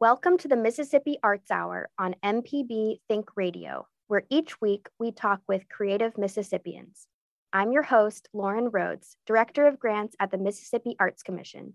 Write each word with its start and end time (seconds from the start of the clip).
Welcome 0.00 0.38
to 0.38 0.48
the 0.48 0.56
Mississippi 0.56 1.18
Arts 1.22 1.50
Hour 1.50 1.90
on 1.98 2.14
MPB 2.24 3.00
Think 3.06 3.36
Radio, 3.36 3.86
where 4.06 4.22
each 4.30 4.58
week 4.58 4.88
we 4.98 5.12
talk 5.12 5.42
with 5.46 5.68
creative 5.68 6.16
Mississippians. 6.16 7.06
I'm 7.52 7.70
your 7.70 7.82
host, 7.82 8.26
Lauren 8.32 8.70
Rhodes, 8.70 9.18
Director 9.26 9.66
of 9.66 9.78
Grants 9.78 10.16
at 10.18 10.30
the 10.30 10.38
Mississippi 10.38 10.96
Arts 10.98 11.22
Commission. 11.22 11.74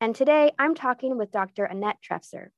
And 0.00 0.16
today 0.16 0.52
I'm 0.58 0.74
talking 0.74 1.18
with 1.18 1.30
Dr. 1.30 1.66
Annette 1.66 1.98
Trefzer. 2.02 2.48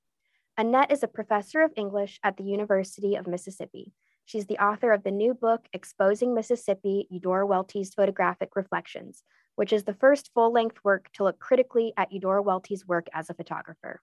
Annette 0.57 0.93
is 0.93 1.03
a 1.03 1.09
professor 1.09 1.63
of 1.63 1.73
English 1.75 2.21
at 2.23 2.37
the 2.37 2.45
University 2.45 3.17
of 3.17 3.27
Mississippi. 3.27 3.93
She's 4.25 4.47
the 4.47 4.63
author 4.65 4.93
of 4.93 5.03
the 5.03 5.11
new 5.11 5.35
book, 5.35 5.67
Exposing 5.73 6.33
Mississippi 6.33 7.09
Eudora 7.11 7.45
Welty's 7.45 7.93
Photographic 7.93 8.51
Reflections, 8.55 9.25
which 9.57 9.73
is 9.73 9.83
the 9.83 9.95
first 9.95 10.31
full 10.33 10.53
length 10.53 10.79
work 10.85 11.11
to 11.15 11.25
look 11.25 11.41
critically 11.41 11.93
at 11.97 12.13
Eudora 12.13 12.41
Welty's 12.41 12.87
work 12.87 13.09
as 13.13 13.29
a 13.29 13.35
photographer. 13.35 14.01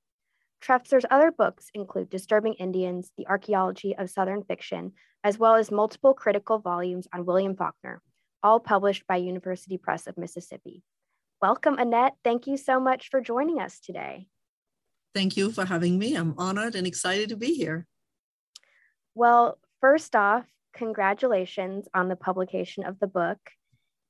Trefzer's 0.65 1.05
other 1.11 1.31
books 1.31 1.69
include 1.75 2.09
Disturbing 2.09 2.53
Indians, 2.55 3.11
The 3.17 3.27
Archaeology 3.27 3.95
of 3.95 4.09
Southern 4.09 4.43
Fiction, 4.43 4.93
as 5.23 5.37
well 5.37 5.55
as 5.55 5.69
multiple 5.69 6.15
critical 6.15 6.57
volumes 6.57 7.07
on 7.13 7.25
William 7.25 7.55
Faulkner, 7.55 8.01
all 8.41 8.59
published 8.59 9.05
by 9.05 9.17
University 9.17 9.77
Press 9.77 10.07
of 10.07 10.17
Mississippi. 10.17 10.81
Welcome, 11.39 11.77
Annette. 11.77 12.13
Thank 12.23 12.47
you 12.47 12.57
so 12.57 12.79
much 12.79 13.09
for 13.09 13.21
joining 13.21 13.61
us 13.61 13.79
today. 13.79 14.25
Thank 15.13 15.37
you 15.37 15.51
for 15.51 15.65
having 15.65 15.99
me. 15.99 16.15
I'm 16.15 16.33
honored 16.37 16.73
and 16.73 16.87
excited 16.87 17.29
to 17.29 17.37
be 17.37 17.53
here. 17.53 17.85
Well, 19.13 19.59
first 19.81 20.15
off, 20.15 20.45
congratulations 20.73 21.87
on 21.93 22.09
the 22.09 22.15
publication 22.15 22.85
of 22.85 22.99
the 22.99 23.07
book. 23.07 23.37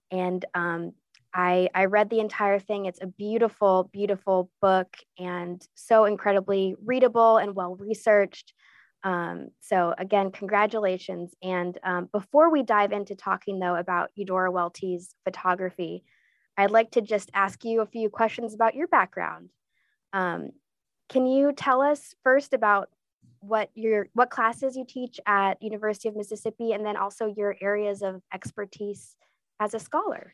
And 0.10 0.46
um, 0.54 0.94
I, 1.36 1.68
I 1.76 1.86
read 1.86 2.10
the 2.10 2.22
entire 2.22 2.60
thing. 2.60 2.86
It's 2.86 3.02
a 3.02 3.08
beautiful, 3.08 3.90
beautiful 3.92 4.50
book 4.62 4.96
and 5.20 5.62
so 5.76 6.06
incredibly 6.06 6.78
readable 6.84 7.36
and 7.38 7.54
well 7.54 7.76
researched. 7.76 8.54
Um, 9.04 9.50
so, 9.60 9.94
again, 9.98 10.32
congratulations. 10.32 11.36
And 11.44 11.78
um, 11.84 12.08
before 12.12 12.50
we 12.50 12.64
dive 12.64 12.94
into 12.94 13.16
talking, 13.16 13.60
though, 13.60 13.76
about 13.76 14.12
Eudora 14.16 14.50
Welty's 14.50 15.14
photography, 15.26 16.06
I'd 16.58 16.72
like 16.72 16.92
to 16.92 17.02
just 17.02 17.30
ask 17.34 17.66
you 17.66 17.82
a 17.82 17.86
few 17.86 18.10
questions 18.10 18.54
about 18.54 18.74
your 18.74 18.88
background. 18.88 19.50
Um, 20.14 20.52
can 21.10 21.28
you 21.28 21.52
tell 21.52 21.82
us 21.82 22.16
first 22.24 22.54
about 22.54 22.88
what 23.42 23.70
your 23.76 24.08
what 24.14 24.30
classes 24.30 24.78
you 24.78 24.86
teach 24.88 25.20
at 25.28 25.62
University 25.62 26.08
of 26.08 26.16
Mississippi 26.16 26.72
and 26.72 26.86
then 26.86 26.96
also 26.96 27.28
your 27.28 27.58
areas 27.62 28.02
of 28.02 28.22
expertise 28.34 29.18
as 29.60 29.74
a 29.74 29.80
scholar? 29.80 30.34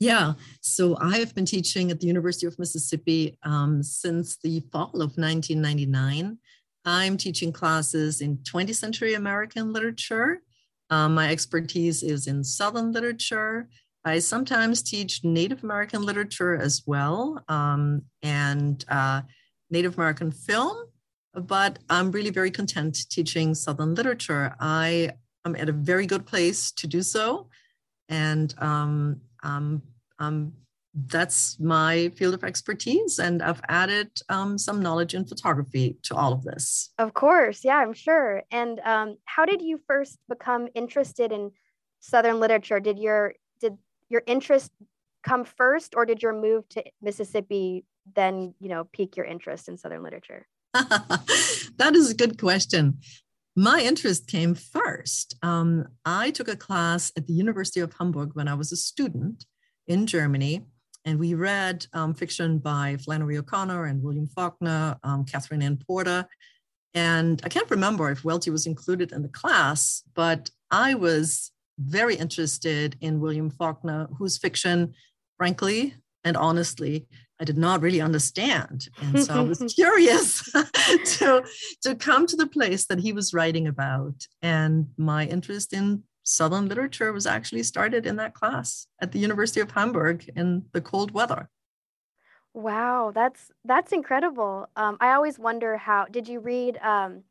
Yeah, 0.00 0.32
so 0.62 0.96
I 0.98 1.18
have 1.18 1.34
been 1.34 1.44
teaching 1.44 1.90
at 1.90 2.00
the 2.00 2.06
University 2.06 2.46
of 2.46 2.58
Mississippi 2.58 3.36
um, 3.42 3.82
since 3.82 4.38
the 4.38 4.60
fall 4.72 4.88
of 4.94 5.18
1999. 5.18 6.38
I'm 6.86 7.16
teaching 7.18 7.52
classes 7.52 8.22
in 8.22 8.38
20th 8.38 8.76
century 8.76 9.12
American 9.12 9.74
literature. 9.74 10.40
Um, 10.88 11.14
my 11.14 11.28
expertise 11.30 12.02
is 12.02 12.28
in 12.28 12.42
Southern 12.42 12.92
literature. 12.92 13.68
I 14.02 14.20
sometimes 14.20 14.82
teach 14.82 15.22
Native 15.22 15.62
American 15.62 16.00
literature 16.00 16.56
as 16.56 16.82
well 16.86 17.44
um, 17.48 18.00
and 18.22 18.82
uh, 18.88 19.20
Native 19.70 19.98
American 19.98 20.32
film, 20.32 20.78
but 21.34 21.78
I'm 21.90 22.10
really 22.10 22.30
very 22.30 22.50
content 22.50 23.06
teaching 23.10 23.54
Southern 23.54 23.94
literature. 23.94 24.56
I 24.58 25.10
am 25.44 25.54
at 25.56 25.68
a 25.68 25.72
very 25.72 26.06
good 26.06 26.24
place 26.24 26.72
to 26.72 26.86
do 26.86 27.02
so. 27.02 27.48
And 28.08 28.54
um, 28.58 29.20
um, 29.42 29.82
um, 30.20 30.52
that's 31.06 31.58
my 31.60 32.10
field 32.16 32.34
of 32.34 32.42
expertise 32.42 33.20
and 33.20 33.42
i've 33.42 33.60
added 33.68 34.10
um, 34.28 34.58
some 34.58 34.82
knowledge 34.82 35.14
in 35.14 35.24
photography 35.24 35.96
to 36.02 36.14
all 36.14 36.32
of 36.32 36.42
this. 36.42 36.90
Of 36.98 37.14
course. 37.14 37.64
Yeah 37.64 37.76
i'm 37.76 37.92
sure. 37.92 38.42
And 38.50 38.80
um, 38.80 39.16
how 39.24 39.44
did 39.44 39.62
you 39.62 39.80
first 39.86 40.18
become 40.28 40.68
interested 40.74 41.32
in 41.32 41.52
southern 42.00 42.40
literature? 42.40 42.80
Did 42.80 42.98
your 42.98 43.34
did 43.60 43.76
your 44.08 44.22
interest 44.26 44.72
come 45.22 45.44
first 45.44 45.94
or 45.94 46.06
did 46.06 46.22
your 46.22 46.32
move 46.32 46.68
to 46.70 46.82
mississippi 47.00 47.84
then 48.16 48.54
you 48.58 48.68
know 48.68 48.84
pique 48.92 49.16
your 49.16 49.26
interest 49.26 49.68
in 49.68 49.76
southern 49.76 50.02
literature? 50.02 50.46
That 51.78 51.94
is 51.94 52.10
a 52.10 52.14
good 52.14 52.38
question. 52.38 52.98
My 53.56 53.80
interest 53.80 54.26
came 54.26 54.54
first. 54.54 55.36
Um, 55.42 55.86
i 56.04 56.30
took 56.30 56.48
a 56.48 56.56
class 56.56 57.12
at 57.16 57.26
the 57.26 57.32
university 57.32 57.80
of 57.80 57.94
hamburg 57.98 58.30
when 58.34 58.48
i 58.48 58.54
was 58.54 58.72
a 58.72 58.76
student 58.76 59.44
in 59.90 60.06
Germany. 60.06 60.62
And 61.04 61.18
we 61.18 61.34
read 61.34 61.86
um, 61.92 62.14
fiction 62.14 62.58
by 62.58 62.96
Flannery 63.04 63.36
O'Connor 63.38 63.86
and 63.86 64.02
William 64.02 64.28
Faulkner, 64.28 64.96
um, 65.02 65.24
Katherine 65.24 65.62
Anne 65.62 65.78
Porter. 65.86 66.26
And 66.94 67.40
I 67.44 67.48
can't 67.48 67.70
remember 67.70 68.10
if 68.10 68.24
Welty 68.24 68.50
was 68.50 68.66
included 68.66 69.12
in 69.12 69.22
the 69.22 69.28
class, 69.28 70.02
but 70.14 70.50
I 70.70 70.94
was 70.94 71.50
very 71.78 72.14
interested 72.14 72.96
in 73.00 73.20
William 73.20 73.50
Faulkner, 73.50 74.08
whose 74.18 74.38
fiction, 74.38 74.94
frankly 75.36 75.94
and 76.22 76.36
honestly, 76.36 77.06
I 77.40 77.44
did 77.44 77.56
not 77.56 77.80
really 77.80 78.00
understand. 78.00 78.88
And 79.00 79.24
so 79.24 79.34
I 79.34 79.40
was 79.40 79.60
curious 79.74 80.42
to, 81.16 81.42
to 81.82 81.94
come 81.94 82.26
to 82.26 82.36
the 82.36 82.46
place 82.46 82.86
that 82.86 83.00
he 83.00 83.12
was 83.12 83.32
writing 83.32 83.66
about. 83.66 84.26
And 84.42 84.88
my 84.98 85.24
interest 85.26 85.72
in 85.72 86.02
Southern 86.30 86.68
literature 86.68 87.12
was 87.12 87.26
actually 87.26 87.62
started 87.62 88.06
in 88.06 88.16
that 88.16 88.34
class 88.34 88.86
at 89.00 89.12
the 89.12 89.18
University 89.18 89.60
of 89.60 89.70
Hamburg 89.72 90.30
in 90.36 90.64
the 90.72 90.80
cold 90.80 91.10
weather. 91.10 91.48
Wow, 92.54 93.12
that's 93.14 93.50
that's 93.64 93.92
incredible. 93.92 94.68
Um, 94.76 94.96
I 95.00 95.12
always 95.12 95.38
wonder 95.38 95.76
how 95.76 96.06
did 96.06 96.28
you 96.28 96.40
read 96.40 96.78
um, 96.78 97.22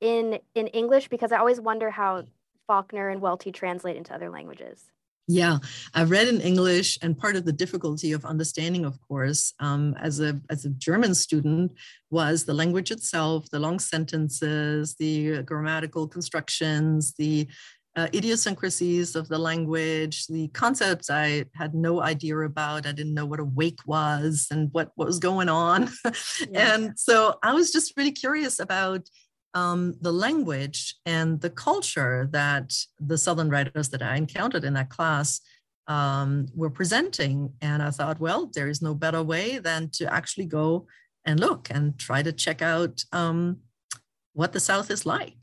in 0.00 0.38
in 0.54 0.66
English 0.68 1.08
because 1.08 1.32
I 1.32 1.38
always 1.38 1.60
wonder 1.60 1.90
how 1.90 2.24
Faulkner 2.66 3.08
and 3.08 3.20
Welty 3.20 3.52
translate 3.52 3.96
into 3.96 4.14
other 4.14 4.28
languages. 4.28 4.90
Yeah, 5.28 5.58
I 5.94 6.02
read 6.02 6.26
in 6.26 6.40
English, 6.40 6.98
and 7.00 7.16
part 7.16 7.36
of 7.36 7.44
the 7.44 7.52
difficulty 7.52 8.12
of 8.12 8.24
understanding, 8.24 8.84
of 8.84 9.00
course, 9.06 9.54
um, 9.60 9.94
as 10.00 10.20
a 10.20 10.40
as 10.50 10.64
a 10.64 10.70
German 10.70 11.14
student, 11.14 11.72
was 12.10 12.44
the 12.44 12.52
language 12.52 12.90
itself, 12.90 13.48
the 13.48 13.60
long 13.60 13.78
sentences, 13.78 14.96
the 14.96 15.42
grammatical 15.44 16.08
constructions, 16.08 17.14
the 17.14 17.46
uh, 17.94 18.08
idiosyncrasies 18.14 19.14
of 19.14 19.28
the 19.28 19.38
language, 19.38 20.26
the 20.26 20.48
concepts 20.48 21.10
I 21.10 21.44
had 21.54 21.74
no 21.74 22.00
idea 22.00 22.38
about. 22.38 22.86
I 22.86 22.92
didn't 22.92 23.14
know 23.14 23.26
what 23.26 23.40
a 23.40 23.44
wake 23.44 23.80
was 23.86 24.46
and 24.50 24.70
what, 24.72 24.92
what 24.94 25.06
was 25.06 25.18
going 25.18 25.48
on. 25.48 25.90
Yeah. 26.50 26.74
and 26.74 26.98
so 26.98 27.38
I 27.42 27.54
was 27.54 27.70
just 27.70 27.96
really 27.96 28.12
curious 28.12 28.58
about 28.58 29.08
um, 29.54 29.94
the 30.00 30.12
language 30.12 30.96
and 31.04 31.40
the 31.40 31.50
culture 31.50 32.28
that 32.32 32.72
the 32.98 33.18
Southern 33.18 33.50
writers 33.50 33.90
that 33.90 34.02
I 34.02 34.16
encountered 34.16 34.64
in 34.64 34.74
that 34.74 34.88
class 34.88 35.40
um, 35.86 36.46
were 36.54 36.70
presenting. 36.70 37.52
And 37.60 37.82
I 37.82 37.90
thought, 37.90 38.20
well, 38.20 38.50
there 38.54 38.68
is 38.68 38.82
no 38.82 38.94
better 38.94 39.22
way 39.22 39.58
than 39.58 39.90
to 39.94 40.12
actually 40.12 40.46
go 40.46 40.86
and 41.24 41.38
look 41.38 41.68
and 41.70 41.98
try 41.98 42.22
to 42.22 42.32
check 42.32 42.62
out 42.62 43.04
um, 43.12 43.58
what 44.32 44.52
the 44.52 44.60
South 44.60 44.90
is 44.90 45.04
like. 45.06 45.36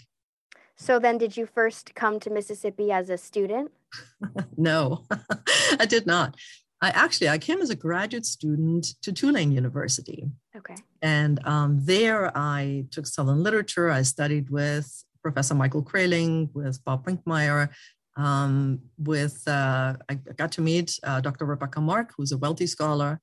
So 0.80 0.98
then 0.98 1.18
did 1.18 1.36
you 1.36 1.46
first 1.46 1.94
come 1.94 2.22
to 2.22 2.30
Mississippi 2.30 2.90
as 2.90 3.10
a 3.10 3.18
student? 3.18 3.72
no, 4.58 5.04
I 5.80 5.86
did 5.86 6.08
not. 6.08 6.36
I 6.82 6.90
actually 6.92 7.28
I 7.28 7.38
came 7.38 7.62
as 7.62 7.70
a 7.70 7.76
graduate 7.76 8.26
student 8.26 8.86
to 9.02 9.12
Tulane 9.12 9.52
University. 9.52 10.26
Okay. 10.56 10.76
And 11.02 11.46
um, 11.46 11.80
there 11.82 12.32
I 12.36 12.86
took 12.92 13.06
Southern 13.06 13.44
literature. 13.44 13.92
I 13.92 14.04
studied 14.04 14.50
with 14.50 15.04
Professor 15.22 15.54
Michael 15.54 15.84
Kreyling, 15.84 16.50
with 16.54 16.82
Bob 16.86 17.06
Brinkmeyer, 17.06 17.68
um, 18.16 18.80
with 18.98 19.46
uh, 19.48 19.96
I 20.08 20.14
got 20.14 20.54
to 20.54 20.62
meet 20.62 20.98
uh, 21.04 21.20
Dr. 21.20 21.44
Rebecca 21.44 21.82
Mark, 21.82 22.14
who's 22.16 22.32
a 22.32 22.38
Welty 22.38 22.68
scholar. 22.68 23.20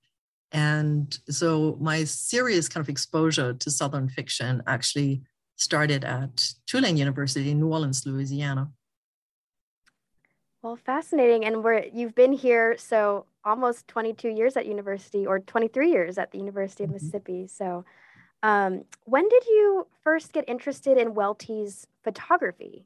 And 0.52 1.18
so 1.30 1.78
my 1.80 2.04
serious 2.04 2.68
kind 2.68 2.84
of 2.84 2.90
exposure 2.90 3.54
to 3.54 3.70
Southern 3.70 4.10
fiction 4.10 4.62
actually 4.66 5.22
started 5.56 6.04
at 6.04 6.52
Tulane 6.66 6.96
University 6.96 7.50
in 7.50 7.58
New 7.60 7.68
Orleans, 7.68 8.06
Louisiana. 8.06 8.70
Well, 10.62 10.76
fascinating. 10.76 11.44
And 11.44 11.62
we're 11.62 11.84
you've 11.92 12.14
been 12.14 12.32
here 12.32 12.76
so 12.78 13.26
almost 13.44 13.86
22 13.88 14.28
years 14.28 14.56
at 14.56 14.66
university 14.66 15.26
or 15.26 15.38
23 15.38 15.90
years 15.90 16.18
at 16.18 16.32
the 16.32 16.38
University 16.38 16.84
of 16.84 16.88
mm-hmm. 16.88 16.94
Mississippi. 16.94 17.46
So 17.46 17.84
Um, 18.42 18.84
when 19.04 19.28
did 19.28 19.44
you 19.46 19.86
first 20.04 20.32
get 20.32 20.44
interested 20.48 20.98
in 20.98 21.14
Welty's 21.14 21.86
photography? 22.04 22.84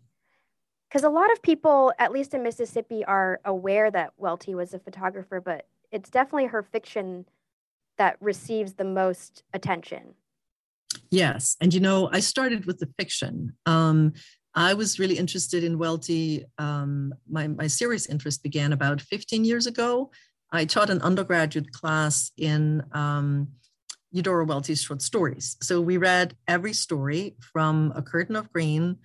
Because 0.88 1.04
a 1.04 1.10
lot 1.10 1.30
of 1.32 1.42
people, 1.42 1.92
at 1.98 2.12
least 2.12 2.34
in 2.34 2.42
Mississippi, 2.42 3.04
are 3.04 3.40
aware 3.44 3.90
that 3.90 4.12
Welty 4.16 4.54
was 4.54 4.74
a 4.74 4.78
photographer, 4.78 5.40
but 5.40 5.66
it's 5.92 6.10
definitely 6.10 6.46
her 6.46 6.62
fiction 6.62 7.26
that 7.98 8.16
receives 8.20 8.74
the 8.74 8.84
most 8.84 9.42
attention. 9.52 10.14
Yes. 11.10 11.56
And 11.60 11.72
you 11.72 11.80
know, 11.80 12.08
I 12.12 12.20
started 12.20 12.66
with 12.66 12.78
the 12.78 12.88
fiction. 12.98 13.54
Um, 13.66 14.12
I 14.54 14.74
was 14.74 14.98
really 14.98 15.16
interested 15.16 15.62
in 15.62 15.78
Welty. 15.78 16.44
Um, 16.58 17.14
my, 17.28 17.46
my 17.48 17.68
serious 17.68 18.06
interest 18.06 18.42
began 18.42 18.72
about 18.72 19.00
15 19.00 19.44
years 19.44 19.66
ago. 19.66 20.10
I 20.52 20.64
taught 20.64 20.90
an 20.90 21.00
undergraduate 21.02 21.70
class 21.72 22.32
in 22.36 22.82
um, 22.92 23.48
Eudora 24.10 24.44
Welty's 24.44 24.82
short 24.82 25.02
stories. 25.02 25.56
So 25.62 25.80
we 25.80 25.96
read 25.96 26.36
every 26.48 26.72
story 26.72 27.36
from 27.40 27.92
A 27.94 28.02
Curtain 28.02 28.34
of 28.34 28.52
Green 28.52 28.96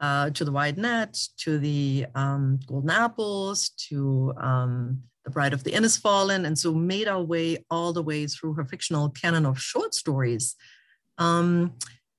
uh, 0.00 0.30
to 0.30 0.44
The 0.44 0.52
Wide 0.52 0.78
Net 0.78 1.18
to 1.38 1.58
The 1.58 2.06
um, 2.14 2.60
Golden 2.66 2.90
Apples 2.90 3.70
to 3.88 4.32
um, 4.36 5.02
The 5.24 5.30
Bride 5.30 5.52
of 5.52 5.64
the 5.64 5.72
Innisfallen. 5.72 6.46
And 6.46 6.56
so 6.56 6.72
made 6.72 7.08
our 7.08 7.22
way 7.22 7.64
all 7.70 7.92
the 7.92 8.02
way 8.02 8.28
through 8.28 8.54
her 8.54 8.64
fictional 8.64 9.10
canon 9.10 9.46
of 9.46 9.60
short 9.60 9.94
stories. 9.94 10.54
Um, 11.18 11.74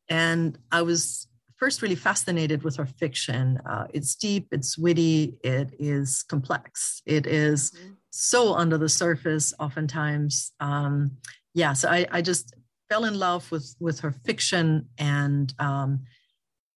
and 0.09 0.57
I 0.71 0.81
was 0.81 1.27
first 1.57 1.81
really 1.81 1.95
fascinated 1.95 2.63
with 2.63 2.75
her 2.75 2.85
fiction. 2.85 3.57
Uh, 3.65 3.87
it's 3.93 4.15
deep, 4.15 4.47
it's 4.51 4.77
witty, 4.77 5.35
it 5.43 5.73
is 5.79 6.23
complex, 6.23 7.01
it 7.05 7.25
is 7.25 7.71
mm-hmm. 7.71 7.93
so 8.09 8.53
under 8.53 8.77
the 8.77 8.89
surface, 8.89 9.53
oftentimes. 9.59 10.51
Um, 10.59 11.11
yeah, 11.53 11.73
so 11.73 11.89
I, 11.89 12.05
I, 12.11 12.21
just 12.21 12.53
fell 12.89 13.05
in 13.05 13.17
love 13.17 13.49
with 13.51 13.75
with 13.79 13.99
her 14.01 14.11
fiction, 14.11 14.89
and 14.97 15.53
um, 15.59 16.01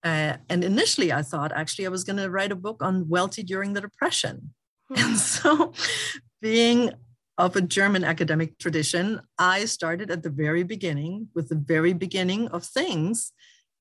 uh, 0.04 0.38
and 0.50 0.64
initially 0.64 1.12
I 1.12 1.24
thought 1.24 1.52
actually 1.52 1.88
I 1.88 1.90
was 1.90 2.04
going 2.04 2.18
to 2.18 2.30
write 2.30 2.52
a 2.52 2.56
book 2.56 2.84
on 2.84 3.10
Welty 3.10 3.42
during 3.42 3.74
the 3.74 3.82
Depression, 3.82 4.54
and 4.96 5.18
so 5.18 5.74
being 6.42 6.92
of 7.38 7.56
a 7.56 7.62
German 7.62 8.04
academic 8.04 8.58
tradition, 8.58 9.22
I 9.38 9.66
started 9.66 10.10
at 10.10 10.24
the 10.24 10.30
very 10.30 10.64
beginning 10.64 11.28
with 11.36 11.50
the 11.50 11.56
very 11.56 11.94
beginning 11.94 12.48
of 12.50 12.64
things 12.64 13.34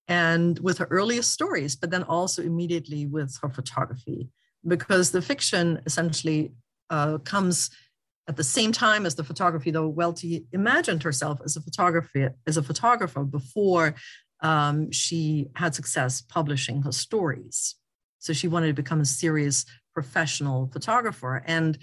and 0.09 0.59
with 0.59 0.79
her 0.79 0.89
earliest 0.91 1.31
stories, 1.33 1.77
but 1.77 1.91
then 1.91 2.03
also 2.03 2.43
immediately 2.43 3.06
with 3.06 3.39
her 3.43 3.49
photography, 3.49 4.29
because 4.67 5.12
the 5.12 5.23
fiction 5.23 5.81
essentially 5.87 6.53
uh, 6.91 7.19
comes 7.19 7.71
at 8.29 8.37
the 8.37 8.45
same 8.45 8.73
time 8.73 9.06
as 9.06 9.15
the 9.15 9.25
photography, 9.25 9.71
though 9.71 9.89
Welty 9.89 10.47
imagined 10.53 11.03
herself 11.03 11.41
as 11.45 11.57
a 11.57 11.61
photographer, 11.61 12.35
as 12.47 12.57
a 12.57 12.62
photographer 12.62 13.23
before 13.25 13.95
um, 14.41 14.91
she 14.91 15.49
had 15.55 15.75
success 15.75 16.21
publishing 16.23 16.83
her 16.83 16.93
stories. 16.93 17.77
So 18.19 18.33
she 18.33 18.49
wanted 18.49 18.69
to 18.69 18.83
become 18.83 19.00
a 19.00 19.07
serious 19.07 19.65
professional 19.93 20.69
photographer. 20.73 21.43
And 21.47 21.79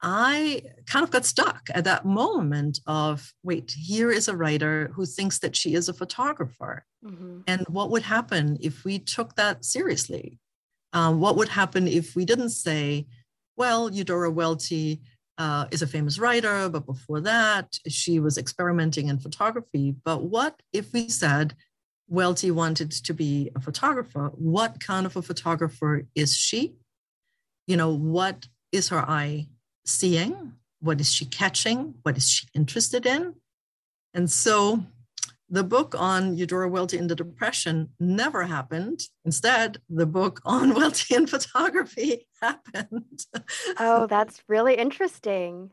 I 0.00 0.62
kind 0.86 1.02
of 1.02 1.10
got 1.10 1.24
stuck 1.24 1.68
at 1.74 1.84
that 1.84 2.04
moment 2.04 2.78
of 2.86 3.32
wait, 3.42 3.72
here 3.76 4.10
is 4.10 4.28
a 4.28 4.36
writer 4.36 4.90
who 4.94 5.04
thinks 5.04 5.38
that 5.40 5.56
she 5.56 5.74
is 5.74 5.88
a 5.88 5.92
photographer. 5.94 6.84
Mm-hmm. 7.04 7.40
And 7.46 7.66
what 7.68 7.90
would 7.90 8.02
happen 8.02 8.58
if 8.60 8.84
we 8.84 8.98
took 9.00 9.34
that 9.34 9.64
seriously? 9.64 10.38
Um, 10.92 11.20
what 11.20 11.36
would 11.36 11.48
happen 11.48 11.88
if 11.88 12.14
we 12.14 12.24
didn't 12.24 12.50
say, 12.50 13.06
well, 13.56 13.92
Eudora 13.92 14.30
Welty 14.30 15.00
uh, 15.36 15.66
is 15.70 15.82
a 15.82 15.86
famous 15.86 16.18
writer, 16.18 16.68
but 16.68 16.86
before 16.86 17.20
that, 17.20 17.76
she 17.88 18.20
was 18.20 18.38
experimenting 18.38 19.08
in 19.08 19.18
photography. 19.18 19.94
But 20.04 20.22
what 20.22 20.60
if 20.72 20.92
we 20.92 21.08
said, 21.08 21.54
Welty 22.08 22.50
wanted 22.50 22.90
to 22.92 23.12
be 23.12 23.50
a 23.54 23.60
photographer? 23.60 24.30
What 24.34 24.80
kind 24.80 25.06
of 25.06 25.16
a 25.16 25.22
photographer 25.22 26.04
is 26.14 26.36
she? 26.36 26.76
You 27.66 27.76
know, 27.76 27.92
what 27.92 28.46
is 28.72 28.88
her 28.88 29.00
eye 29.00 29.48
seeing? 29.88 30.54
What 30.80 31.00
is 31.00 31.12
she 31.12 31.24
catching? 31.24 31.94
What 32.02 32.16
is 32.16 32.28
she 32.28 32.46
interested 32.54 33.06
in? 33.06 33.34
And 34.14 34.30
so 34.30 34.84
the 35.50 35.64
book 35.64 35.94
on 35.98 36.36
Eudora 36.36 36.68
Welty 36.68 36.98
in 36.98 37.06
the 37.06 37.14
Depression 37.14 37.88
never 37.98 38.44
happened. 38.44 39.00
Instead, 39.24 39.78
the 39.88 40.06
book 40.06 40.40
on 40.44 40.74
Welty 40.74 41.14
in 41.14 41.26
photography 41.26 42.26
happened. 42.42 43.24
oh, 43.78 44.06
that's 44.06 44.42
really 44.46 44.74
interesting. 44.74 45.70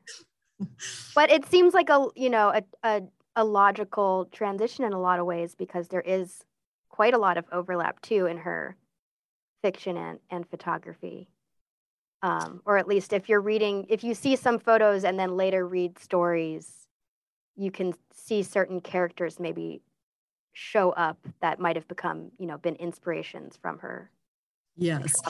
But 1.14 1.30
it 1.32 1.46
seems 1.48 1.74
like 1.74 1.90
a 1.90 2.08
you 2.16 2.30
know 2.30 2.50
a, 2.50 2.64
a 2.84 3.02
a 3.36 3.44
logical 3.44 4.30
transition 4.32 4.86
in 4.86 4.94
a 4.94 5.02
lot 5.02 5.20
of 5.20 5.26
ways 5.26 5.56
because 5.56 5.90
there 5.90 6.02
is 6.02 6.42
quite 6.90 7.14
a 7.14 7.18
lot 7.18 7.38
of 7.38 7.46
overlap 7.52 8.02
too 8.02 8.26
in 8.26 8.38
her 8.38 8.78
fiction 9.62 9.98
and, 9.98 10.20
and 10.30 10.48
photography 10.48 11.28
um, 12.26 12.60
or 12.66 12.80
at 12.80 12.88
least 12.88 13.14
if 13.14 13.30
you're 13.30 13.40
reading 13.40 13.86
if 13.88 14.04
you 14.04 14.16
see 14.16 14.36
some 14.36 14.58
photos 14.58 15.04
and 15.04 15.20
then 15.20 15.38
later 15.38 15.68
read 15.68 16.00
stories 16.00 16.88
you 17.56 17.70
can 17.70 17.94
see 18.12 18.42
certain 18.42 18.82
characters 18.82 19.40
maybe 19.40 19.84
show 20.52 20.90
up 20.92 21.20
that 21.42 21.60
might 21.60 21.76
have 21.76 21.88
become 21.88 22.32
you 22.40 22.48
know 22.48 22.58
been 22.58 22.76
inspirations 22.78 23.60
from 23.62 23.78
her 23.78 24.10
yes. 24.76 25.22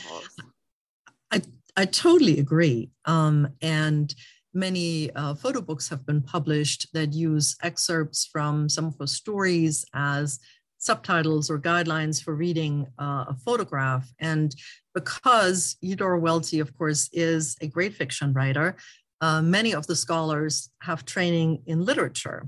i 1.31 1.41
i 1.75 1.83
totally 1.83 2.39
agree 2.39 2.89
um, 3.03 3.49
and 3.61 4.15
many 4.53 5.11
uh, 5.15 5.33
photo 5.35 5.59
books 5.59 5.89
have 5.89 6.05
been 6.05 6.21
published 6.21 6.87
that 6.93 7.11
use 7.11 7.57
excerpts 7.61 8.25
from 8.25 8.69
some 8.69 8.85
of 8.85 8.95
her 8.97 9.07
stories 9.07 9.83
as 9.93 10.39
subtitles 10.85 11.49
or 11.49 11.59
guidelines 11.59 12.23
for 12.23 12.33
reading 12.35 12.87
uh, 12.99 13.25
a 13.27 13.35
photograph. 13.45 14.05
And 14.19 14.55
because 14.93 15.77
Eudora 15.81 16.19
Welty, 16.19 16.59
of 16.59 16.77
course, 16.77 17.09
is 17.11 17.55
a 17.61 17.67
great 17.67 17.93
fiction 17.95 18.33
writer, 18.33 18.75
uh, 19.21 19.41
many 19.41 19.73
of 19.73 19.87
the 19.87 19.95
scholars 19.95 20.69
have 20.81 21.05
training 21.05 21.63
in 21.65 21.85
literature. 21.85 22.47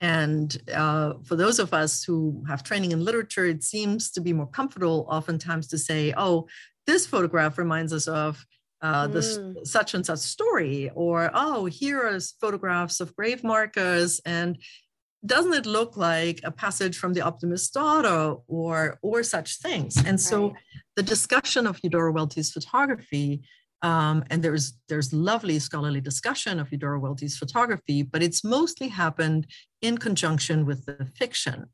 And 0.00 0.56
uh, 0.74 1.14
for 1.24 1.36
those 1.36 1.58
of 1.58 1.74
us 1.74 2.04
who 2.04 2.42
have 2.48 2.62
training 2.62 2.92
in 2.92 3.04
literature, 3.04 3.44
it 3.44 3.62
seems 3.62 4.10
to 4.12 4.20
be 4.20 4.32
more 4.32 4.46
comfortable 4.46 5.06
oftentimes 5.10 5.68
to 5.68 5.78
say, 5.78 6.14
oh, 6.16 6.48
this 6.86 7.06
photograph 7.06 7.58
reminds 7.58 7.92
us 7.92 8.08
of 8.08 8.44
uh, 8.82 9.06
this 9.06 9.38
mm. 9.38 9.66
such 9.66 9.92
and 9.94 10.04
such 10.06 10.20
story, 10.20 10.90
or 10.94 11.30
oh, 11.34 11.66
here 11.66 12.00
are 12.00 12.18
photographs 12.40 13.00
of 13.00 13.14
grave 13.14 13.44
markers, 13.44 14.20
and 14.24 14.56
doesn't 15.24 15.52
it 15.52 15.66
look 15.66 15.96
like 15.96 16.40
a 16.44 16.50
passage 16.50 16.96
from 16.98 17.12
the 17.12 17.20
optimist's 17.20 17.70
daughter 17.70 18.36
or 18.46 18.98
or 19.02 19.22
such 19.22 19.58
things 19.58 19.96
and 20.06 20.20
so 20.20 20.48
right. 20.48 20.56
the 20.96 21.02
discussion 21.02 21.66
of 21.66 21.78
eudora 21.82 22.12
welty's 22.12 22.50
photography 22.50 23.42
um, 23.82 24.24
and 24.30 24.42
there's 24.42 24.74
there's 24.88 25.12
lovely 25.12 25.58
scholarly 25.58 26.00
discussion 26.00 26.58
of 26.58 26.70
eudora 26.72 26.98
welty's 26.98 27.36
photography 27.36 28.02
but 28.02 28.22
it's 28.22 28.42
mostly 28.42 28.88
happened 28.88 29.46
in 29.82 29.98
conjunction 29.98 30.64
with 30.64 30.86
the 30.86 31.06
fiction 31.16 31.66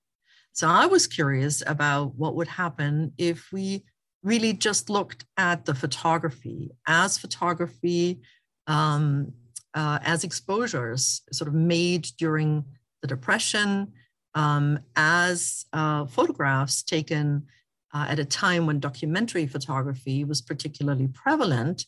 so 0.53 0.69
i 0.69 0.87
was 0.87 1.07
curious 1.07 1.63
about 1.67 2.15
what 2.17 2.35
would 2.35 2.49
happen 2.49 3.13
if 3.17 3.53
we 3.53 3.85
really 4.23 4.53
just 4.53 4.91
looked 4.91 5.25
at 5.37 5.65
the 5.67 5.75
photography 5.75 6.71
as 6.89 7.17
photography 7.17 8.21
um, 8.67 9.33
uh, 9.75 10.01
as 10.03 10.25
exposures 10.25 11.23
sort 11.31 11.47
of 11.47 11.55
made 11.55 12.09
during 12.19 12.65
the 13.07 13.15
Depression 13.15 13.93
um, 14.35 14.81
as 14.97 15.67
uh, 15.73 16.07
photographs 16.07 16.83
taken 16.83 17.47
uh, 17.95 18.07
at 18.09 18.19
a 18.19 18.25
time 18.25 18.67
when 18.67 18.81
documentary 18.81 19.47
photography 19.47 20.25
was 20.25 20.43
particularly 20.43 21.09
prevalent. 21.09 21.85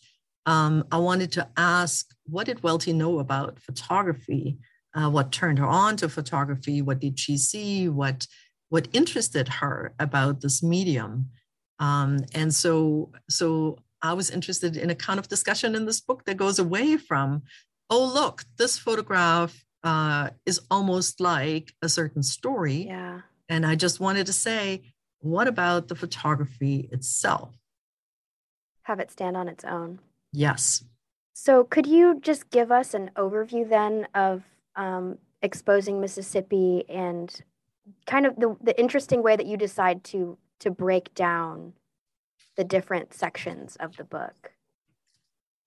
Um, 0.46 0.84
I 0.90 0.98
wanted 0.98 1.32
to 1.32 1.48
ask 1.56 2.06
what 2.24 2.46
did 2.46 2.62
Welty 2.62 2.92
know 2.92 3.18
about 3.18 3.58
photography? 3.58 4.58
Uh, 4.94 5.10
what 5.10 5.32
turned 5.32 5.58
her 5.58 5.66
on 5.66 5.96
to 5.96 6.08
photography? 6.08 6.80
What 6.80 7.00
did 7.00 7.18
she 7.18 7.36
see? 7.36 7.88
What, 7.88 8.26
what 8.70 8.88
interested 8.92 9.48
her 9.48 9.92
about 9.98 10.40
this 10.40 10.62
medium? 10.62 11.30
Um, 11.78 12.24
and 12.34 12.54
so, 12.54 13.12
so 13.28 13.78
I 14.00 14.14
was 14.14 14.30
interested 14.30 14.76
in 14.76 14.90
a 14.90 14.94
kind 14.94 15.18
of 15.18 15.28
discussion 15.28 15.74
in 15.74 15.84
this 15.84 16.00
book 16.00 16.24
that 16.24 16.38
goes 16.38 16.58
away 16.58 16.96
from, 16.96 17.42
oh, 17.90 18.04
look, 18.04 18.44
this 18.56 18.78
photograph 18.78 19.64
uh, 19.84 20.30
is 20.46 20.60
almost 20.70 21.20
like 21.20 21.72
a 21.82 21.88
certain 21.88 22.22
story. 22.22 22.86
Yeah. 22.86 23.20
And 23.48 23.64
I 23.64 23.74
just 23.74 24.00
wanted 24.00 24.26
to 24.26 24.32
say, 24.32 24.82
what 25.20 25.48
about 25.48 25.88
the 25.88 25.94
photography 25.94 26.88
itself? 26.92 27.54
Have 28.82 29.00
it 29.00 29.10
stand 29.10 29.36
on 29.36 29.48
its 29.48 29.64
own. 29.64 30.00
Yes. 30.32 30.84
So, 31.34 31.64
could 31.64 31.86
you 31.86 32.18
just 32.20 32.50
give 32.50 32.72
us 32.72 32.94
an 32.94 33.10
overview 33.16 33.68
then 33.68 34.08
of 34.14 34.42
um, 34.76 35.18
exposing 35.40 36.00
Mississippi 36.00 36.84
and 36.88 37.42
kind 38.06 38.26
of 38.26 38.36
the, 38.36 38.56
the 38.60 38.78
interesting 38.78 39.22
way 39.22 39.36
that 39.36 39.46
you 39.46 39.56
decide 39.56 40.04
to 40.04 40.36
to 40.60 40.70
break 40.70 41.14
down 41.14 41.74
the 42.56 42.64
different 42.64 43.14
sections 43.14 43.76
of 43.76 43.96
the 43.96 44.04
book? 44.04 44.52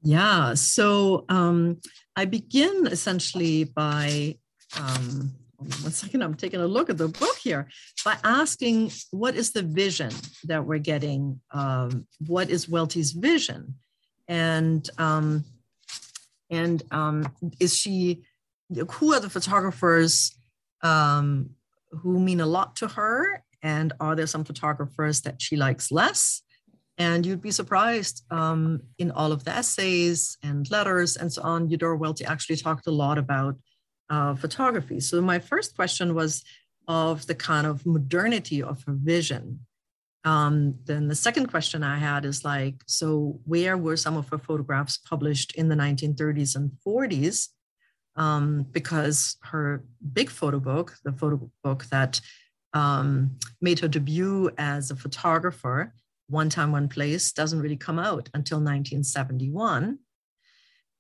Yeah, 0.04 0.56
so 0.56 1.26
um, 1.30 1.78
I 2.16 2.26
begin 2.26 2.88
essentially 2.88 3.66
by, 3.66 4.38
um, 4.80 5.34
one 5.58 5.92
second, 5.92 6.24
I'm 6.24 6.34
taking 6.34 6.60
a 6.60 6.66
look 6.66 6.90
at 6.90 6.98
the 6.98 7.08
book 7.08 7.38
here 7.38 7.70
by 8.04 8.18
asking 8.24 8.92
what 9.12 9.36
is 9.36 9.52
the 9.52 9.62
vision 9.62 10.12
that 10.46 10.66
we're 10.66 10.80
getting? 10.80 11.40
Um, 11.52 12.08
what 12.26 12.50
is 12.50 12.68
Welty's 12.68 13.12
vision? 13.12 13.76
And 14.28 14.90
um, 14.98 15.46
and 16.50 16.82
um, 16.92 17.32
is 17.60 17.76
she? 17.76 18.24
Who 18.94 19.14
are 19.14 19.20
the 19.20 19.30
photographers 19.30 20.36
um, 20.82 21.52
who 21.92 22.20
mean 22.20 22.40
a 22.40 22.46
lot 22.46 22.78
to 22.78 22.88
her? 22.88 23.44
And 23.62 23.94
are 24.00 24.16
there 24.16 24.28
some 24.28 24.46
photographers 24.46 25.22
that 25.22 25.42
she 25.42 25.58
likes 25.58 25.92
less? 25.92 26.42
And 27.02 27.26
you'd 27.26 27.42
be 27.42 27.50
surprised 27.50 28.24
um, 28.30 28.84
in 29.00 29.10
all 29.10 29.32
of 29.32 29.44
the 29.44 29.56
essays 29.62 30.38
and 30.44 30.70
letters 30.70 31.18
and 31.18 31.34
so 31.34 31.42
on. 31.42 31.68
Eudora 31.68 31.98
Welty 31.98 32.26
actually 32.26 32.58
talked 32.58 32.86
a 32.86 32.92
lot 32.92 33.18
about 33.18 33.56
uh, 34.12 34.36
photography. 34.36 35.00
So 35.00 35.20
my 35.20 35.40
first 35.40 35.76
question 35.76 36.14
was 36.14 36.44
of 36.88 37.26
the 37.26 37.34
kind 37.34 37.66
of 37.66 37.88
modernity 37.88 38.62
of 38.62 38.84
her 38.84 38.94
vision. 38.94 39.66
Um, 40.26 40.76
then 40.86 41.08
the 41.08 41.16
second 41.16 41.48
question 41.48 41.82
I 41.82 41.98
had 41.98 42.24
is 42.24 42.46
like, 42.46 42.76
so 42.86 43.40
where 43.46 43.78
were 43.80 43.98
some 43.98 44.16
of 44.16 44.30
her 44.30 44.38
photographs 44.38 45.00
published 45.00 45.56
in 45.56 45.70
the 45.70 45.76
1930s 45.76 46.56
and 46.56 46.70
40s? 46.86 47.48
Um, 48.16 48.68
because 48.72 49.38
her 49.42 49.84
big 50.14 50.30
photo 50.30 50.60
book, 50.60 50.98
the 51.04 51.14
photo 51.14 51.50
book 51.64 51.86
that 51.86 52.22
um, 52.74 53.40
made 53.60 53.80
her 53.80 53.88
debut 53.88 54.52
as 54.60 54.92
a 54.92 54.96
photographer, 54.96 55.96
One 56.32 56.50
Time, 56.50 56.72
One 56.72 56.88
Place, 56.88 57.32
doesn't 57.32 57.62
really 57.62 57.78
come 57.78 58.00
out 58.00 58.30
until 58.34 58.58
1971. 58.58 60.00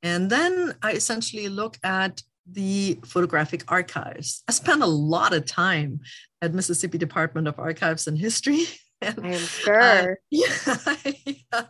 And 0.03 0.29
then 0.29 0.75
I 0.81 0.93
essentially 0.93 1.49
look 1.49 1.77
at 1.83 2.21
the 2.51 2.99
photographic 3.05 3.63
archives. 3.67 4.43
I 4.47 4.51
spent 4.51 4.81
a 4.81 4.87
lot 4.87 5.33
of 5.33 5.45
time 5.45 6.01
at 6.41 6.53
Mississippi 6.53 6.97
Department 6.97 7.47
of 7.47 7.59
Archives 7.59 8.07
and 8.07 8.17
History. 8.17 8.65
And, 9.03 9.19
I 9.25 9.29
am 9.29 9.39
sure. 9.39 9.81
Uh, 9.81 10.07
yeah, 10.29 11.63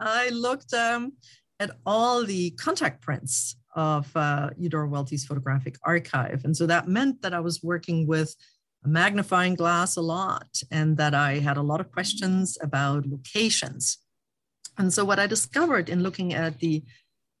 I 0.00 0.30
looked 0.30 0.72
um, 0.72 1.12
at 1.58 1.72
all 1.84 2.24
the 2.24 2.52
contact 2.52 3.02
prints 3.02 3.56
of 3.76 4.10
uh, 4.16 4.48
Eudora 4.56 4.88
Welty's 4.88 5.26
photographic 5.26 5.76
archive. 5.84 6.40
And 6.44 6.56
so 6.56 6.66
that 6.68 6.88
meant 6.88 7.20
that 7.20 7.34
I 7.34 7.40
was 7.40 7.62
working 7.62 8.06
with 8.06 8.34
magnifying 8.84 9.54
glass 9.54 9.96
a 9.96 10.00
lot 10.00 10.62
and 10.70 10.96
that 10.96 11.14
I 11.14 11.38
had 11.38 11.56
a 11.56 11.62
lot 11.62 11.80
of 11.80 11.92
questions 11.92 12.56
about 12.62 13.06
locations. 13.06 13.98
And 14.78 14.92
so 14.92 15.04
what 15.04 15.18
I 15.18 15.26
discovered 15.26 15.88
in 15.88 16.02
looking 16.02 16.32
at 16.32 16.58
the 16.58 16.82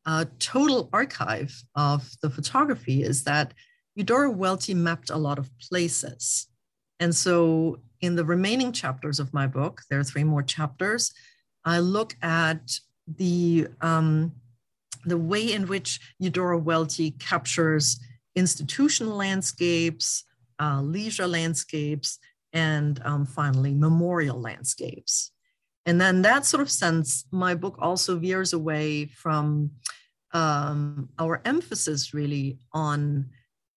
uh, 0.06 0.26
total 0.38 0.88
archive 0.92 1.62
of 1.74 2.10
the 2.22 2.30
photography 2.30 3.02
is 3.02 3.24
that 3.24 3.54
Eudora 3.94 4.30
Welty 4.30 4.74
mapped 4.74 5.10
a 5.10 5.16
lot 5.16 5.38
of 5.38 5.50
places. 5.58 6.48
And 6.98 7.14
so 7.14 7.80
in 8.00 8.16
the 8.16 8.24
remaining 8.24 8.72
chapters 8.72 9.18
of 9.18 9.32
my 9.32 9.46
book, 9.46 9.82
there 9.88 9.98
are 9.98 10.04
three 10.04 10.24
more 10.24 10.42
chapters, 10.42 11.12
I 11.64 11.78
look 11.80 12.16
at 12.22 12.72
the, 13.06 13.68
um, 13.80 14.32
the 15.04 15.18
way 15.18 15.52
in 15.52 15.66
which 15.66 16.00
Eudora 16.18 16.58
Welty 16.58 17.12
captures 17.12 18.00
institutional 18.34 19.16
landscapes, 19.16 20.24
uh, 20.60 20.80
leisure 20.82 21.26
landscapes, 21.26 22.18
and 22.52 23.00
um, 23.04 23.24
finally 23.26 23.74
memorial 23.74 24.40
landscapes. 24.40 25.32
And 25.86 26.00
then 26.00 26.22
that 26.22 26.44
sort 26.44 26.62
of 26.62 26.70
sense, 26.70 27.24
my 27.30 27.54
book 27.54 27.76
also 27.80 28.18
veers 28.18 28.52
away 28.52 29.06
from 29.06 29.70
um, 30.32 31.08
our 31.18 31.40
emphasis 31.44 32.12
really 32.12 32.58
on 32.72 33.26